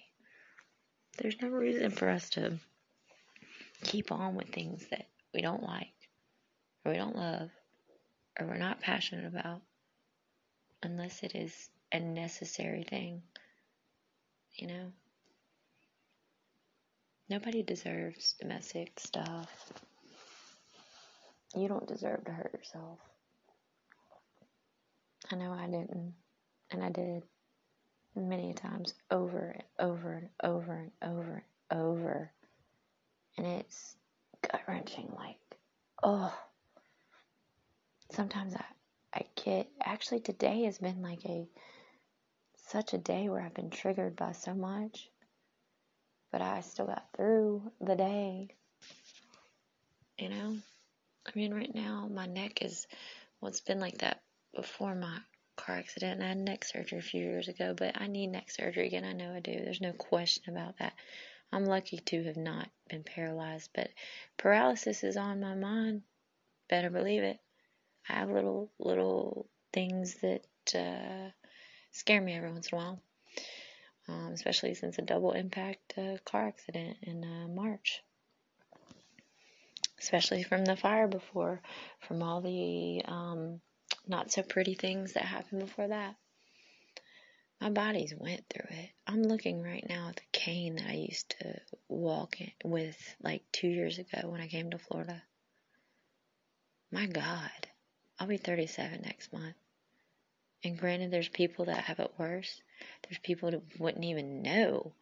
There's 1.19 1.41
no 1.41 1.49
reason 1.49 1.91
for 1.91 2.09
us 2.09 2.31
to 2.31 2.59
keep 3.83 4.13
on 4.13 4.35
with 4.35 4.49
things 4.49 4.85
that 4.91 5.07
we 5.35 5.41
don't 5.41 5.63
like, 5.63 5.93
or 6.85 6.93
we 6.93 6.99
don't 6.99 7.17
love, 7.17 7.51
or 8.39 8.47
we're 8.47 8.57
not 8.57 8.81
passionate 8.81 9.27
about, 9.27 9.61
unless 10.83 11.23
it 11.23 11.35
is 11.35 11.71
a 11.93 12.01
necessary 12.01 12.85
thing. 12.85 13.23
You 14.55 14.69
know? 14.69 14.93
Nobody 17.31 17.62
deserves 17.62 18.35
domestic 18.41 18.99
stuff. 18.99 19.73
You 21.55 21.69
don't 21.69 21.87
deserve 21.87 22.25
to 22.25 22.33
hurt 22.33 22.55
yourself. 22.55 22.99
I 25.31 25.37
know 25.37 25.53
I 25.53 25.67
didn't, 25.67 26.14
and 26.71 26.83
I 26.83 26.88
did 26.88 27.23
many 28.17 28.55
times 28.55 28.95
over 29.11 29.57
and 29.57 29.62
over 29.79 30.12
and 30.14 30.29
over 30.43 30.73
and 30.73 30.91
over 31.03 31.43
and 31.71 31.81
over. 31.81 32.33
And 33.37 33.47
it's 33.47 33.97
gut 34.51 34.62
wrenching, 34.67 35.12
like, 35.14 35.37
oh. 36.03 36.35
Sometimes 38.11 38.55
I, 38.55 38.64
I 39.12 39.23
get, 39.45 39.69
actually, 39.83 40.21
today 40.21 40.62
has 40.62 40.79
been 40.79 41.03
like 41.03 41.25
a, 41.27 41.47
such 42.69 42.95
a 42.95 42.99
day 42.99 43.29
where 43.29 43.43
I've 43.43 43.55
been 43.55 43.71
triggered 43.71 44.17
by 44.17 44.33
so 44.33 44.55
much, 44.55 45.11
but 46.31 46.43
I 46.43 46.61
still 46.61 46.87
got 46.87 47.07
through 47.17 47.71
the 47.81 47.97
day. 47.97 48.49
You 50.19 50.29
know? 50.29 50.57
I 51.27 51.31
mean, 51.35 51.53
right 51.53 51.75
now, 51.75 52.09
my 52.11 52.27
neck 52.27 52.62
is, 52.62 52.87
well, 53.41 53.51
it's 53.51 53.61
been 53.61 53.81
like 53.81 53.99
that 53.99 54.23
before 54.55 54.95
my 54.95 55.19
car 55.57 55.77
accident 55.77 56.23
I 56.23 56.29
had 56.29 56.38
neck 56.38 56.64
surgery 56.64 56.99
a 56.99 57.03
few 57.03 57.21
years 57.21 57.49
ago, 57.49 57.75
but 57.77 58.01
I 58.01 58.07
need 58.07 58.29
neck 58.29 58.51
surgery 58.51 58.87
again. 58.87 59.05
I 59.05 59.12
know 59.12 59.35
I 59.35 59.41
do. 59.41 59.53
There's 59.53 59.81
no 59.81 59.93
question 59.93 60.55
about 60.55 60.79
that. 60.79 60.95
I'm 61.53 61.64
lucky 61.64 61.99
to 61.99 62.25
have 62.25 62.37
not 62.37 62.69
been 62.88 63.03
paralyzed, 63.03 63.71
but 63.75 63.88
paralysis 64.37 65.03
is 65.03 65.17
on 65.17 65.41
my 65.41 65.55
mind. 65.55 66.03
Better 66.69 66.91
believe 66.91 67.23
it. 67.23 67.38
I 68.09 68.14
have 68.14 68.31
little 68.31 68.71
little 68.79 69.49
things 69.73 70.17
that 70.17 70.47
uh, 70.75 71.31
scare 71.93 72.21
me 72.21 72.35
every 72.35 72.53
once 72.53 72.69
in 72.69 72.79
a 72.79 72.81
while, 72.81 73.03
um, 74.09 74.33
especially 74.33 74.75
since 74.75 74.99
a 74.99 75.03
double 75.03 75.33
impact 75.33 75.94
uh, 75.99 76.16
car 76.25 76.49
accident 76.49 76.97
in 77.03 77.25
uh, 77.25 77.49
March 77.49 78.03
especially 80.01 80.42
from 80.42 80.64
the 80.64 80.77
fire 80.77 81.09
before, 81.09 81.61
from 82.01 82.23
all 82.23 82.40
the 82.40 83.03
um, 83.05 83.61
not 84.07 84.31
so 84.31 84.42
pretty 84.42 84.75
things 84.75 85.14
that 85.14 85.25
happened 85.25 85.61
before 85.61 85.88
that. 85.88 86.14
My 87.61 87.71
body's 87.71 88.14
went 88.16 88.44
through 88.49 88.68
it. 88.71 88.90
I'm 89.07 89.23
looking 89.23 89.62
right 89.62 89.85
now 89.88 90.11
at 90.11 90.16
the 90.16 90.23
cane 90.33 90.77
that 90.77 90.88
I 90.88 90.94
used 90.94 91.35
to 91.40 91.61
walk 91.88 92.40
in, 92.40 92.53
with 92.64 92.97
like 93.21 93.42
two 93.51 93.68
years 93.68 93.99
ago 93.99 94.29
when 94.29 94.40
I 94.40 94.47
came 94.47 94.71
to 94.71 94.79
Florida. 94.79 95.23
My 96.92 97.07
God, 97.07 97.51
I'll 98.18 98.29
be 98.29 98.37
37 98.37 99.03
next 99.03 99.33
month. 99.33 99.57
And 100.64 100.79
granted, 100.79 101.11
there's 101.11 101.29
people 101.29 101.66
that 101.66 101.85
have 101.85 102.01
it 102.01 102.12
worse. 102.18 102.61
There's 103.03 103.18
people 103.18 103.51
that 103.51 103.62
wouldn't 103.79 104.05
even 104.05 104.42
know 104.42 104.92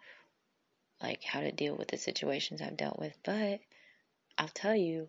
like 1.03 1.23
how 1.23 1.41
to 1.41 1.53
deal 1.53 1.77
with 1.77 1.89
the 1.89 1.97
situations 1.97 2.61
I've 2.61 2.77
dealt 2.77 2.99
with. 2.99 3.17
But 3.25 3.61
I'll 4.39 4.49
tell 4.49 4.75
you 4.75 5.09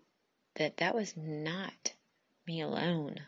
that 0.56 0.78
that 0.78 0.96
was 0.96 1.16
not 1.18 1.94
me 2.48 2.62
alone 2.62 3.20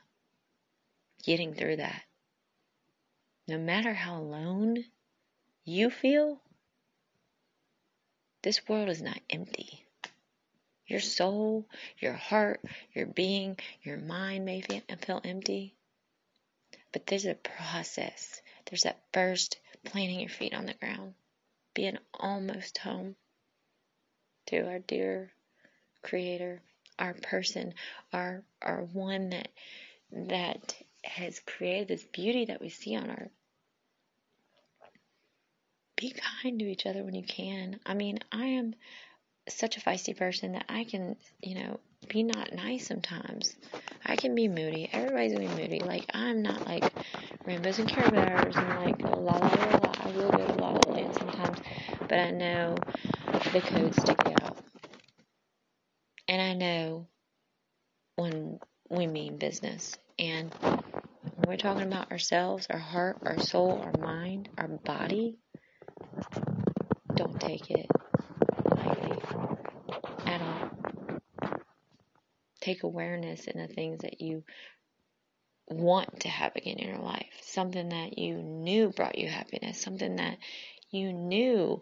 getting 1.23 1.53
through 1.53 1.77
that. 1.77 2.03
No 3.47 3.58
matter 3.58 3.93
how 3.93 4.17
alone 4.17 4.86
you 5.65 5.89
feel, 5.89 6.39
this 8.41 8.67
world 8.67 8.89
is 8.89 9.01
not 9.01 9.19
empty. 9.29 9.86
Your 10.88 10.99
soul, 10.99 11.67
your 11.99 12.13
heart, 12.13 12.62
your 12.93 13.05
being, 13.05 13.58
your 13.84 13.97
mind 13.97 14.45
may 14.45 14.62
feel 14.62 15.21
empty, 15.23 15.75
but 16.91 17.06
there's 17.08 17.25
a 17.25 17.36
process. 17.36 18.41
There's 18.65 18.84
that 18.84 19.02
first 19.13 19.60
planting 19.84 20.19
your 20.19 20.30
feet 20.30 20.54
on 20.54 20.65
the 20.65 20.73
ground, 20.73 21.13
being 21.73 21.97
almost 22.13 22.78
home 22.80 23.15
to 24.47 24.67
our 24.67 24.80
dear 24.80 25.32
Creator, 26.02 26.62
our 26.97 27.13
person, 27.13 27.73
our 28.13 28.43
our 28.62 28.84
one 28.84 29.30
that 29.32 29.49
that 30.12 30.75
has 31.04 31.39
created 31.39 31.88
this 31.88 32.04
beauty 32.04 32.45
that 32.45 32.62
we 32.62 32.69
see 32.69 32.95
on 32.95 33.12
earth. 33.12 33.32
Be 35.95 36.13
kind 36.43 36.60
to 36.60 36.65
each 36.65 36.86
other 36.86 37.04
when 37.04 37.15
you 37.15 37.23
can. 37.23 37.80
I 37.86 37.93
mean, 37.93 38.19
I 38.32 38.45
am 38.45 38.75
such 39.49 39.78
a 39.78 39.82
feisty 39.82 40.15
person 40.15 40.54
that 40.54 40.65
I 40.69 40.86
can, 40.86 41.17
you 41.41 41.56
know, 41.56 41.80
be 42.07 42.23
not 42.23 42.53
nice 42.53 42.88
sometimes. 42.88 43.55
I 44.05 44.15
can 44.15 44.33
be 44.33 44.47
moody. 44.47 44.89
Everybody's 44.91 45.33
gonna 45.33 45.47
be 45.47 45.62
moody. 45.62 45.79
Like 45.79 46.05
I'm 46.13 46.41
not 46.41 46.65
like 46.65 46.91
rainbows 47.45 47.79
and 47.79 47.88
care 47.88 48.09
bears 48.09 48.55
and 48.55 48.69
like 48.85 49.01
la 49.01 49.12
la 49.12 49.38
la 49.38 49.47
la. 49.47 49.93
I 49.99 50.12
will 50.15 50.31
go 50.31 50.38
to 50.38 50.53
la 50.55 50.71
la 50.71 50.91
land 50.93 51.13
sometimes, 51.15 51.59
but 51.99 52.13
I 52.19 52.31
know 52.31 52.75
the 53.53 53.62
codes 53.62 53.97
to 54.03 54.15
get 54.15 54.43
out, 54.43 54.57
and 56.27 56.41
I 56.41 56.53
know 56.53 57.07
when 58.15 58.59
we 58.89 59.07
mean 59.07 59.38
business. 59.38 59.97
And 60.17 60.53
when 60.62 61.47
we're 61.47 61.57
talking 61.57 61.83
about 61.88 62.12
ourselves, 62.12 62.67
our 62.69 62.79
heart, 62.79 63.19
our 63.23 63.39
soul, 63.39 63.81
our 63.81 63.93
mind, 64.01 64.49
our 64.57 64.67
body, 64.67 65.38
don't 67.15 67.39
take 67.39 67.71
it 67.71 67.88
lightly 68.75 69.17
at 70.25 70.41
all. 70.41 70.68
Take 72.62 72.84
awareness 72.84 73.45
in 73.45 73.60
the 73.60 73.67
things 73.67 74.02
that 74.02 74.22
you 74.22 74.43
want 75.67 76.22
to 76.22 76.30
have 76.30 76.56
again 76.56 76.78
in 76.78 76.89
your 76.89 77.00
life. 77.00 77.28
Something 77.41 77.89
that 77.89 78.17
you 78.17 78.36
knew 78.36 78.89
brought 78.89 79.17
you 79.17 79.28
happiness. 79.28 79.82
Something 79.82 80.17
that 80.17 80.38
you 80.91 81.13
knew. 81.13 81.82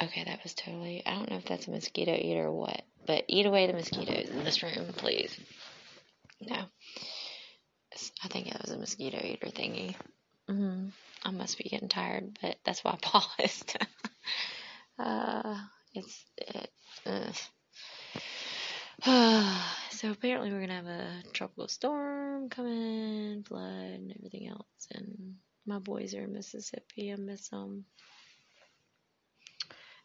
Okay, 0.00 0.24
that 0.24 0.42
was 0.42 0.54
totally. 0.54 1.02
I 1.04 1.14
don't 1.14 1.30
know 1.30 1.38
if 1.38 1.46
that's 1.46 1.66
a 1.66 1.70
mosquito 1.70 2.14
eater 2.14 2.46
or 2.46 2.52
what, 2.52 2.82
but 3.06 3.24
eat 3.26 3.46
away 3.46 3.66
the 3.66 3.72
mosquitoes 3.72 4.28
in 4.28 4.44
this 4.44 4.62
room, 4.62 4.92
please. 4.96 5.36
No. 6.40 6.66
I 8.22 8.28
think 8.28 8.48
it 8.48 8.60
was 8.60 8.70
a 8.70 8.78
mosquito 8.78 9.18
eater 9.24 9.48
thingy. 9.48 9.94
Mm-hmm. 10.48 10.88
I 11.24 11.30
must 11.30 11.58
be 11.58 11.68
getting 11.68 11.88
tired, 11.88 12.38
but 12.40 12.56
that's 12.64 12.84
why 12.84 12.92
I 12.92 12.96
paused. 13.02 13.76
uh, 14.98 15.56
it's 15.94 16.24
it. 16.36 16.70
Uh. 17.06 17.32
so 19.90 20.10
apparently 20.10 20.52
we're 20.52 20.60
gonna 20.60 20.74
have 20.74 20.86
a 20.86 21.22
tropical 21.32 21.68
storm 21.68 22.48
coming, 22.48 23.44
flood, 23.44 23.62
and 23.64 24.12
everything 24.16 24.48
else. 24.48 24.88
And 24.92 25.36
my 25.66 25.78
boys 25.78 26.14
are 26.14 26.24
in 26.24 26.32
Mississippi. 26.32 27.12
I 27.12 27.16
miss 27.16 27.48
them. 27.48 27.84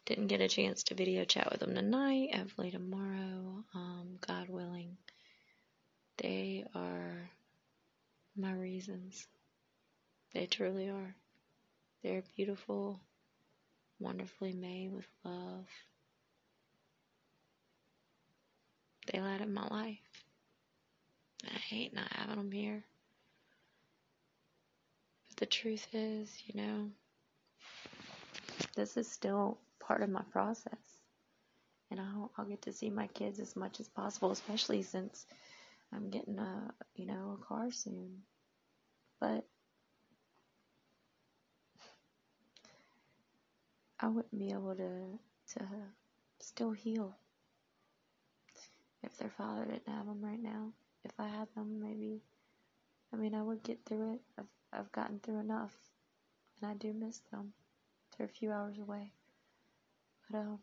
Didn't 0.06 0.26
get 0.26 0.40
a 0.40 0.48
chance 0.48 0.84
to 0.84 0.94
video 0.94 1.24
chat 1.24 1.50
with 1.50 1.60
them 1.60 1.74
tonight. 1.74 2.34
Hopefully 2.34 2.70
tomorrow, 2.70 3.64
um, 3.74 4.18
God 4.20 4.48
willing. 4.48 4.96
They 6.18 6.64
are 6.74 7.30
my 8.36 8.52
reasons. 8.52 9.26
They 10.34 10.46
truly 10.46 10.88
are. 10.88 11.16
They're 12.02 12.22
beautiful, 12.36 13.00
wonderfully 13.98 14.52
made 14.52 14.92
with 14.92 15.08
love. 15.24 15.66
They 19.06 19.20
light 19.20 19.42
up 19.42 19.48
my 19.48 19.66
life. 19.68 19.98
I 21.44 21.58
hate 21.58 21.94
not 21.94 22.12
having 22.12 22.36
them 22.36 22.52
here. 22.52 22.84
But 25.28 25.36
the 25.36 25.46
truth 25.46 25.86
is, 25.92 26.30
you 26.46 26.60
know, 26.60 26.90
this 28.76 28.96
is 28.96 29.10
still 29.10 29.58
part 29.80 30.02
of 30.02 30.08
my 30.08 30.22
process. 30.32 30.72
And 31.90 32.00
I'll, 32.00 32.30
I'll 32.36 32.46
get 32.46 32.62
to 32.62 32.72
see 32.72 32.90
my 32.90 33.06
kids 33.08 33.38
as 33.38 33.54
much 33.54 33.78
as 33.78 33.88
possible, 33.88 34.30
especially 34.30 34.82
since 34.82 35.26
I'm 35.92 36.10
getting 36.10 36.38
a, 36.38 36.72
you 36.96 37.06
know, 37.06 37.38
a 37.40 37.44
car 37.44 37.70
soon. 37.70 38.22
But 39.20 39.44
I 44.00 44.08
wouldn't 44.08 44.38
be 44.38 44.50
able 44.50 44.74
to 44.74 45.18
to 45.54 45.66
still 46.40 46.72
heal 46.72 47.14
if 49.04 49.16
their 49.18 49.30
father 49.30 49.64
didn't 49.64 49.88
have 49.88 50.06
them 50.06 50.22
right 50.22 50.42
now. 50.42 50.72
If 51.04 51.12
I 51.18 51.28
had 51.28 51.48
them, 51.54 51.80
maybe. 51.80 52.22
I 53.12 53.16
mean, 53.16 53.34
I 53.34 53.42
would 53.42 53.62
get 53.62 53.84
through 53.84 54.14
it. 54.14 54.20
I've 54.38 54.46
I've 54.72 54.92
gotten 54.92 55.20
through 55.20 55.38
enough, 55.40 55.74
and 56.60 56.70
I 56.70 56.74
do 56.74 56.92
miss 56.92 57.20
them. 57.30 57.52
They're 58.16 58.26
a 58.26 58.30
few 58.30 58.50
hours 58.50 58.78
away, 58.78 59.12
but 60.30 60.38
um, 60.38 60.58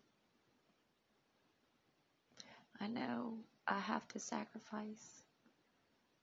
I 2.79 2.87
know 2.87 3.37
I 3.67 3.79
have 3.79 4.07
to 4.09 4.19
sacrifice 4.19 5.23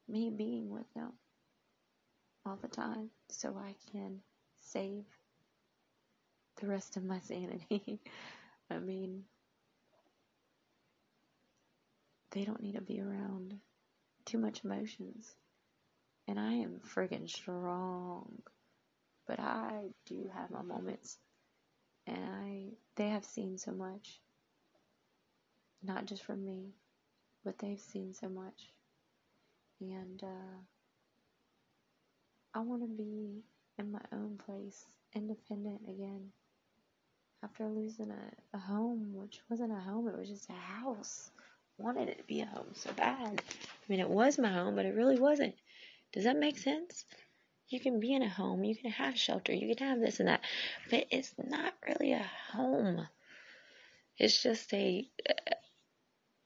me 0.08 0.30
being 0.30 0.70
with 0.70 0.92
them 0.94 1.12
all 2.44 2.58
the 2.60 2.68
time 2.68 3.10
so 3.28 3.56
I 3.56 3.74
can 3.92 4.20
save 4.60 5.04
the 6.60 6.66
rest 6.66 6.96
of 6.96 7.04
my 7.04 7.20
sanity. 7.20 8.00
I 8.70 8.78
mean, 8.78 9.24
they 12.30 12.44
don't 12.44 12.62
need 12.62 12.74
to 12.74 12.80
be 12.80 13.00
around 13.00 13.58
too 14.24 14.38
much 14.38 14.64
emotions. 14.64 15.34
And 16.26 16.38
I 16.38 16.52
am 16.52 16.80
friggin' 16.80 17.28
strong. 17.28 18.42
But 19.26 19.40
I 19.40 19.88
do 20.06 20.30
have 20.34 20.50
my 20.50 20.62
moments. 20.62 21.18
And 22.06 22.24
I 22.24 22.64
they 22.96 23.08
have 23.08 23.24
seen 23.24 23.58
so 23.58 23.72
much. 23.72 24.20
Not 25.82 26.06
just 26.06 26.24
from 26.24 26.44
me, 26.44 26.74
but 27.44 27.58
they've 27.58 27.80
seen 27.80 28.14
so 28.14 28.28
much. 28.28 28.72
And 29.80 30.22
uh, 30.22 30.58
I 32.54 32.60
want 32.60 32.82
to 32.82 32.88
be 32.88 33.44
in 33.78 33.92
my 33.92 34.00
own 34.12 34.38
place, 34.44 34.84
independent 35.14 35.82
again 35.88 36.32
after 37.42 37.68
losing 37.68 38.10
a, 38.10 38.56
a 38.56 38.58
home, 38.58 39.14
which 39.14 39.40
wasn't 39.48 39.72
a 39.72 39.76
home, 39.76 40.08
it 40.08 40.18
was 40.18 40.28
just 40.28 40.50
a 40.50 40.52
house. 40.52 41.30
Wanted 41.78 42.08
it 42.08 42.18
to 42.18 42.24
be 42.24 42.40
a 42.40 42.46
home 42.46 42.74
so 42.74 42.90
bad. 42.92 43.40
I 43.40 43.84
mean, 43.88 44.00
it 44.00 44.10
was 44.10 44.38
my 44.38 44.48
home, 44.52 44.74
but 44.74 44.84
it 44.84 44.94
really 44.94 45.18
wasn't. 45.18 45.54
Does 46.12 46.24
that 46.24 46.36
make 46.36 46.58
sense? 46.58 47.04
You 47.68 47.80
can 47.80 48.00
be 48.00 48.14
in 48.14 48.22
a 48.22 48.28
home, 48.28 48.64
you 48.64 48.74
can 48.74 48.90
have 48.90 49.16
shelter, 49.16 49.52
you 49.52 49.74
can 49.76 49.86
have 49.86 50.00
this 50.00 50.20
and 50.20 50.28
that, 50.28 50.40
but 50.90 51.06
it's 51.10 51.34
not 51.38 51.74
really 51.86 52.12
a 52.12 52.30
home. 52.52 53.06
It's 54.16 54.42
just 54.42 54.72
a, 54.74 55.06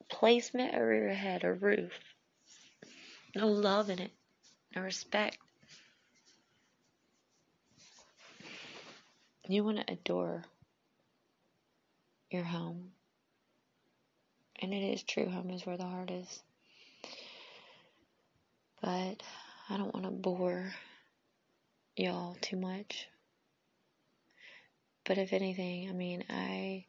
placement 0.09 0.75
over 0.75 0.95
your 0.95 1.15
head, 1.15 1.43
a 1.43 1.53
roof. 1.53 1.93
No 3.35 3.49
love 3.49 3.89
in 3.89 3.99
it, 3.99 4.11
no 4.77 4.83
respect. 4.83 5.39
You 9.49 9.65
want 9.65 9.79
to 9.79 9.93
adore 9.93 10.45
your 12.31 12.45
home. 12.45 12.93
And 14.63 14.73
it 14.73 14.95
is 14.95 15.03
true, 15.03 15.29
home 15.29 15.51
is 15.51 15.67
where 15.67 15.77
the 15.77 15.83
heart 15.85 16.13
is. 16.13 16.41
But 18.81 19.21
I 19.69 19.77
don't 19.77 19.93
want 19.93 20.07
to 20.07 20.13
bore 20.13 20.73
y'all 21.97 22.37
too 22.41 22.57
much. 22.57 23.09
But 25.05 25.19
if 25.19 25.33
anything, 25.33 25.89
I 25.89 25.93
mean, 25.93 26.23
I 26.31 26.85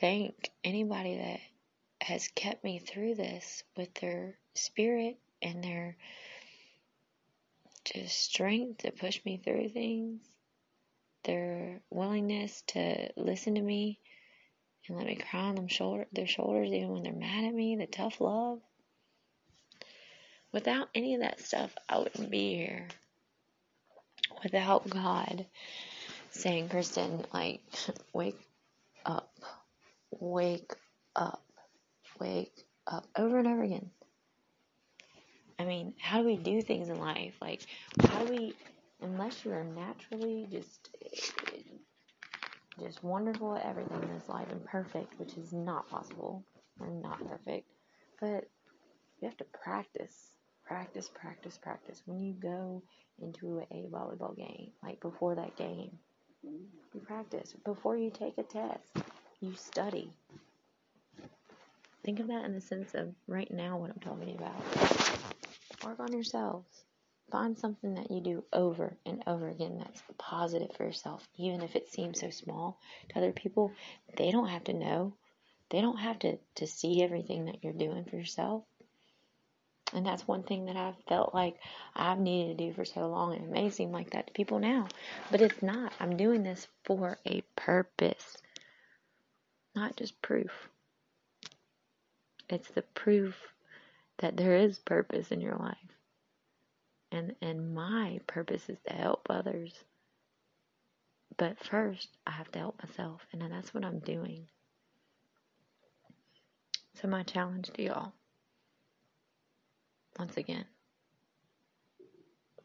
thank 0.00 0.50
anybody 0.64 1.18
that 1.18 1.40
has 2.00 2.28
kept 2.28 2.64
me 2.64 2.78
through 2.78 3.16
this 3.16 3.62
with 3.76 3.92
their 4.00 4.38
spirit 4.54 5.18
and 5.42 5.62
their 5.62 5.96
just 7.84 8.18
strength 8.18 8.78
to 8.78 8.90
push 8.90 9.22
me 9.26 9.36
through 9.36 9.68
things, 9.68 10.22
their 11.24 11.82
willingness 11.90 12.62
to 12.68 13.10
listen 13.18 13.56
to 13.56 13.60
me 13.60 13.98
and 14.88 14.96
let 14.96 15.06
me 15.06 15.16
cry 15.16 15.40
on 15.40 15.54
them 15.54 15.68
shoulder, 15.68 16.06
their 16.12 16.26
shoulders 16.26 16.70
even 16.70 16.90
when 16.90 17.02
they're 17.02 17.12
mad 17.12 17.44
at 17.44 17.54
me, 17.54 17.76
the 17.76 17.86
tough 17.86 18.20
love. 18.20 18.60
Without 20.52 20.88
any 20.94 21.14
of 21.14 21.20
that 21.22 21.40
stuff, 21.40 21.74
I 21.88 21.98
wouldn't 21.98 22.30
be 22.30 22.54
here. 22.54 22.86
Without 24.42 24.88
God 24.88 25.46
saying, 26.30 26.68
Kristen, 26.68 27.24
like, 27.32 27.60
wake 28.12 28.38
up, 29.04 29.32
wake 30.10 30.72
up, 31.16 31.42
wake 32.20 32.64
up, 32.86 33.06
over 33.16 33.38
and 33.38 33.48
over 33.48 33.62
again. 33.62 33.90
I 35.58 35.64
mean, 35.64 35.94
how 35.98 36.20
do 36.20 36.26
we 36.26 36.36
do 36.36 36.60
things 36.62 36.88
in 36.88 36.98
life? 36.98 37.34
Like, 37.40 37.62
how 38.00 38.24
do 38.24 38.32
we, 38.32 38.54
unless 39.00 39.44
you 39.44 39.52
are 39.52 39.64
naturally 39.64 40.46
just, 40.50 40.90
just 42.80 43.02
wonderful 43.02 43.56
at 43.56 43.64
everything 43.64 44.02
in 44.02 44.14
this 44.14 44.28
life 44.28 44.50
and 44.50 44.64
perfect, 44.64 45.18
which 45.18 45.36
is 45.36 45.52
not 45.52 45.88
possible. 45.88 46.44
We're 46.78 46.88
not 46.88 47.18
perfect, 47.28 47.68
but 48.20 48.48
you 49.20 49.28
have 49.28 49.36
to 49.38 49.44
practice, 49.44 50.30
practice, 50.66 51.10
practice, 51.14 51.58
practice. 51.58 52.02
When 52.06 52.20
you 52.20 52.32
go 52.32 52.82
into 53.22 53.60
a 53.70 53.86
volleyball 53.92 54.36
game, 54.36 54.72
like 54.82 55.00
before 55.00 55.34
that 55.36 55.56
game, 55.56 55.90
you 56.42 57.00
practice. 57.06 57.54
Before 57.64 57.96
you 57.96 58.10
take 58.10 58.38
a 58.38 58.42
test, 58.42 58.96
you 59.40 59.54
study. 59.54 60.10
Think 62.04 62.20
of 62.20 62.26
that 62.28 62.44
in 62.44 62.54
the 62.54 62.60
sense 62.60 62.94
of 62.94 63.14
right 63.26 63.50
now 63.50 63.78
what 63.78 63.90
I'm 63.90 64.00
talking 64.00 64.36
about. 64.36 64.54
Work 65.84 66.00
on 66.00 66.12
yourselves. 66.12 66.84
Find 67.34 67.58
something 67.58 67.96
that 67.96 68.12
you 68.12 68.20
do 68.20 68.44
over 68.52 68.96
and 69.04 69.20
over 69.26 69.48
again 69.48 69.78
that's 69.78 70.00
positive 70.18 70.70
for 70.76 70.84
yourself, 70.84 71.26
even 71.36 71.62
if 71.62 71.74
it 71.74 71.92
seems 71.92 72.20
so 72.20 72.30
small 72.30 72.78
to 73.08 73.18
other 73.18 73.32
people. 73.32 73.72
They 74.16 74.30
don't 74.30 74.46
have 74.50 74.62
to 74.64 74.72
know. 74.72 75.14
They 75.70 75.80
don't 75.80 75.96
have 75.96 76.20
to, 76.20 76.38
to 76.54 76.66
see 76.68 77.02
everything 77.02 77.46
that 77.46 77.64
you're 77.64 77.72
doing 77.72 78.04
for 78.04 78.14
yourself. 78.14 78.62
And 79.92 80.06
that's 80.06 80.28
one 80.28 80.44
thing 80.44 80.66
that 80.66 80.76
I've 80.76 80.94
felt 81.08 81.34
like 81.34 81.56
I've 81.96 82.20
needed 82.20 82.56
to 82.56 82.66
do 82.68 82.72
for 82.72 82.84
so 82.84 83.08
long. 83.08 83.34
And 83.34 83.46
it 83.46 83.50
may 83.50 83.68
seem 83.68 83.90
like 83.90 84.10
that 84.10 84.28
to 84.28 84.32
people 84.32 84.60
now, 84.60 84.86
but 85.32 85.40
it's 85.40 85.60
not. 85.60 85.92
I'm 85.98 86.16
doing 86.16 86.44
this 86.44 86.68
for 86.84 87.18
a 87.26 87.42
purpose, 87.56 88.36
not 89.74 89.96
just 89.96 90.22
proof. 90.22 90.52
It's 92.48 92.68
the 92.68 92.82
proof 92.82 93.34
that 94.18 94.36
there 94.36 94.54
is 94.54 94.78
purpose 94.78 95.32
in 95.32 95.40
your 95.40 95.56
life. 95.56 95.78
And 97.12 97.34
and 97.40 97.74
my 97.74 98.20
purpose 98.26 98.68
is 98.68 98.78
to 98.86 98.92
help 98.92 99.26
others. 99.30 99.72
But 101.36 101.58
first, 101.58 102.08
I 102.26 102.32
have 102.32 102.50
to 102.52 102.58
help 102.58 102.82
myself, 102.82 103.26
and 103.32 103.42
that's 103.42 103.74
what 103.74 103.84
I'm 103.84 103.98
doing. 104.00 104.48
So 106.94 107.08
my 107.08 107.22
challenge 107.22 107.70
to 107.74 107.82
y'all 107.82 108.12
once 110.18 110.36
again 110.36 110.64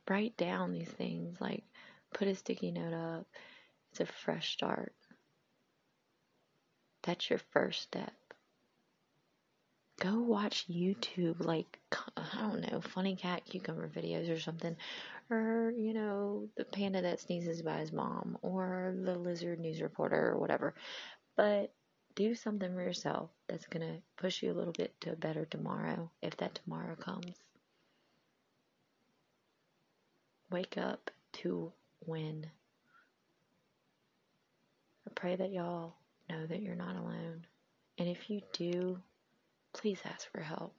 write 0.10 0.36
down 0.38 0.72
these 0.72 0.90
things 0.90 1.40
like 1.40 1.64
put 2.14 2.28
a 2.28 2.36
sticky 2.36 2.72
note 2.72 2.94
up. 2.94 3.28
It's 3.92 4.00
a 4.02 4.06
fresh 4.06 4.54
start. 4.54 4.94
That's 7.04 7.30
your 7.30 7.40
first 7.52 7.82
step 7.82 8.14
go 10.00 10.20
watch 10.20 10.66
YouTube, 10.70 11.46
like, 11.46 11.80
I 12.18 12.42
don't 12.42 12.72
know, 12.72 12.82
funny 12.82 13.16
cat 13.16 13.44
cucumber 13.46 13.90
videos 13.90 14.34
or 14.34 14.40
something. 14.40 14.76
Or, 15.30 15.72
you 15.78 15.94
know, 15.94 16.48
the 16.58 16.66
panda 16.66 17.02
that 17.02 17.20
sneezes 17.20 17.62
by 17.62 17.78
his 17.78 17.92
mom. 17.92 18.38
Or 18.42 18.96
the 19.04 19.16
lizard 19.16 19.60
news 19.60 19.82
reporter 19.82 20.32
or 20.32 20.38
whatever. 20.38 20.74
But 21.36 21.72
do 22.16 22.36
something 22.36 22.74
for 22.74 22.82
yourself 22.82 23.30
that's 23.48 23.68
going 23.68 23.88
to 23.88 24.02
push 24.18 24.42
you 24.42 24.52
a 24.52 24.58
little 24.58 24.74
bit 24.74 25.00
to 25.02 25.12
a 25.12 25.16
better 25.16 25.46
tomorrow 25.46 26.10
if 26.22 26.36
that 26.38 26.60
tomorrow 26.64 26.96
comes. 26.96 27.36
Wake 30.52 30.78
up 30.78 31.12
to 31.34 31.72
win. 32.06 32.48
I 35.08 35.12
pray 35.14 35.36
that 35.36 35.52
y'all 35.52 35.94
know 36.30 36.46
that 36.48 36.62
you're 36.62 36.76
not 36.76 36.96
alone. 36.96 37.46
And 37.98 38.10
if 38.10 38.30
you 38.30 38.42
do, 38.54 39.00
please 39.74 40.00
ask 40.06 40.30
for 40.32 40.42
help. 40.42 40.74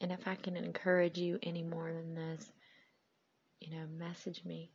And 0.00 0.12
if 0.12 0.26
I 0.26 0.34
can 0.34 0.56
encourage 0.56 1.18
you 1.18 1.38
any 1.42 1.62
more 1.62 1.92
than 1.92 2.14
this, 2.14 2.50
you 3.60 3.76
know, 3.76 3.86
message 3.98 4.44
me. 4.44 4.70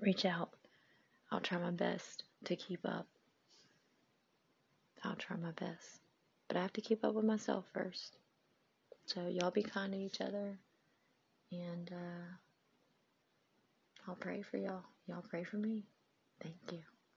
Reach 0.00 0.24
out. 0.24 0.50
I'll 1.30 1.40
try 1.40 1.58
my 1.58 1.70
best 1.70 2.24
to 2.44 2.56
keep 2.56 2.80
up. 2.84 3.06
I'll 5.04 5.16
try 5.16 5.36
my 5.36 5.52
best. 5.52 6.00
But 6.48 6.56
I 6.56 6.62
have 6.62 6.72
to 6.74 6.80
keep 6.80 7.04
up 7.04 7.14
with 7.14 7.24
myself 7.24 7.64
first. 7.72 8.16
So 9.06 9.28
y'all 9.28 9.50
be 9.50 9.62
kind 9.62 9.92
to 9.92 9.98
each 9.98 10.20
other. 10.20 10.58
And 11.52 11.90
uh, 11.92 12.26
I'll 14.08 14.16
pray 14.16 14.42
for 14.42 14.56
y'all. 14.56 14.84
Y'all 15.06 15.24
pray 15.28 15.44
for 15.44 15.56
me. 15.56 15.84
Thank 16.42 16.56
you. 16.72 16.80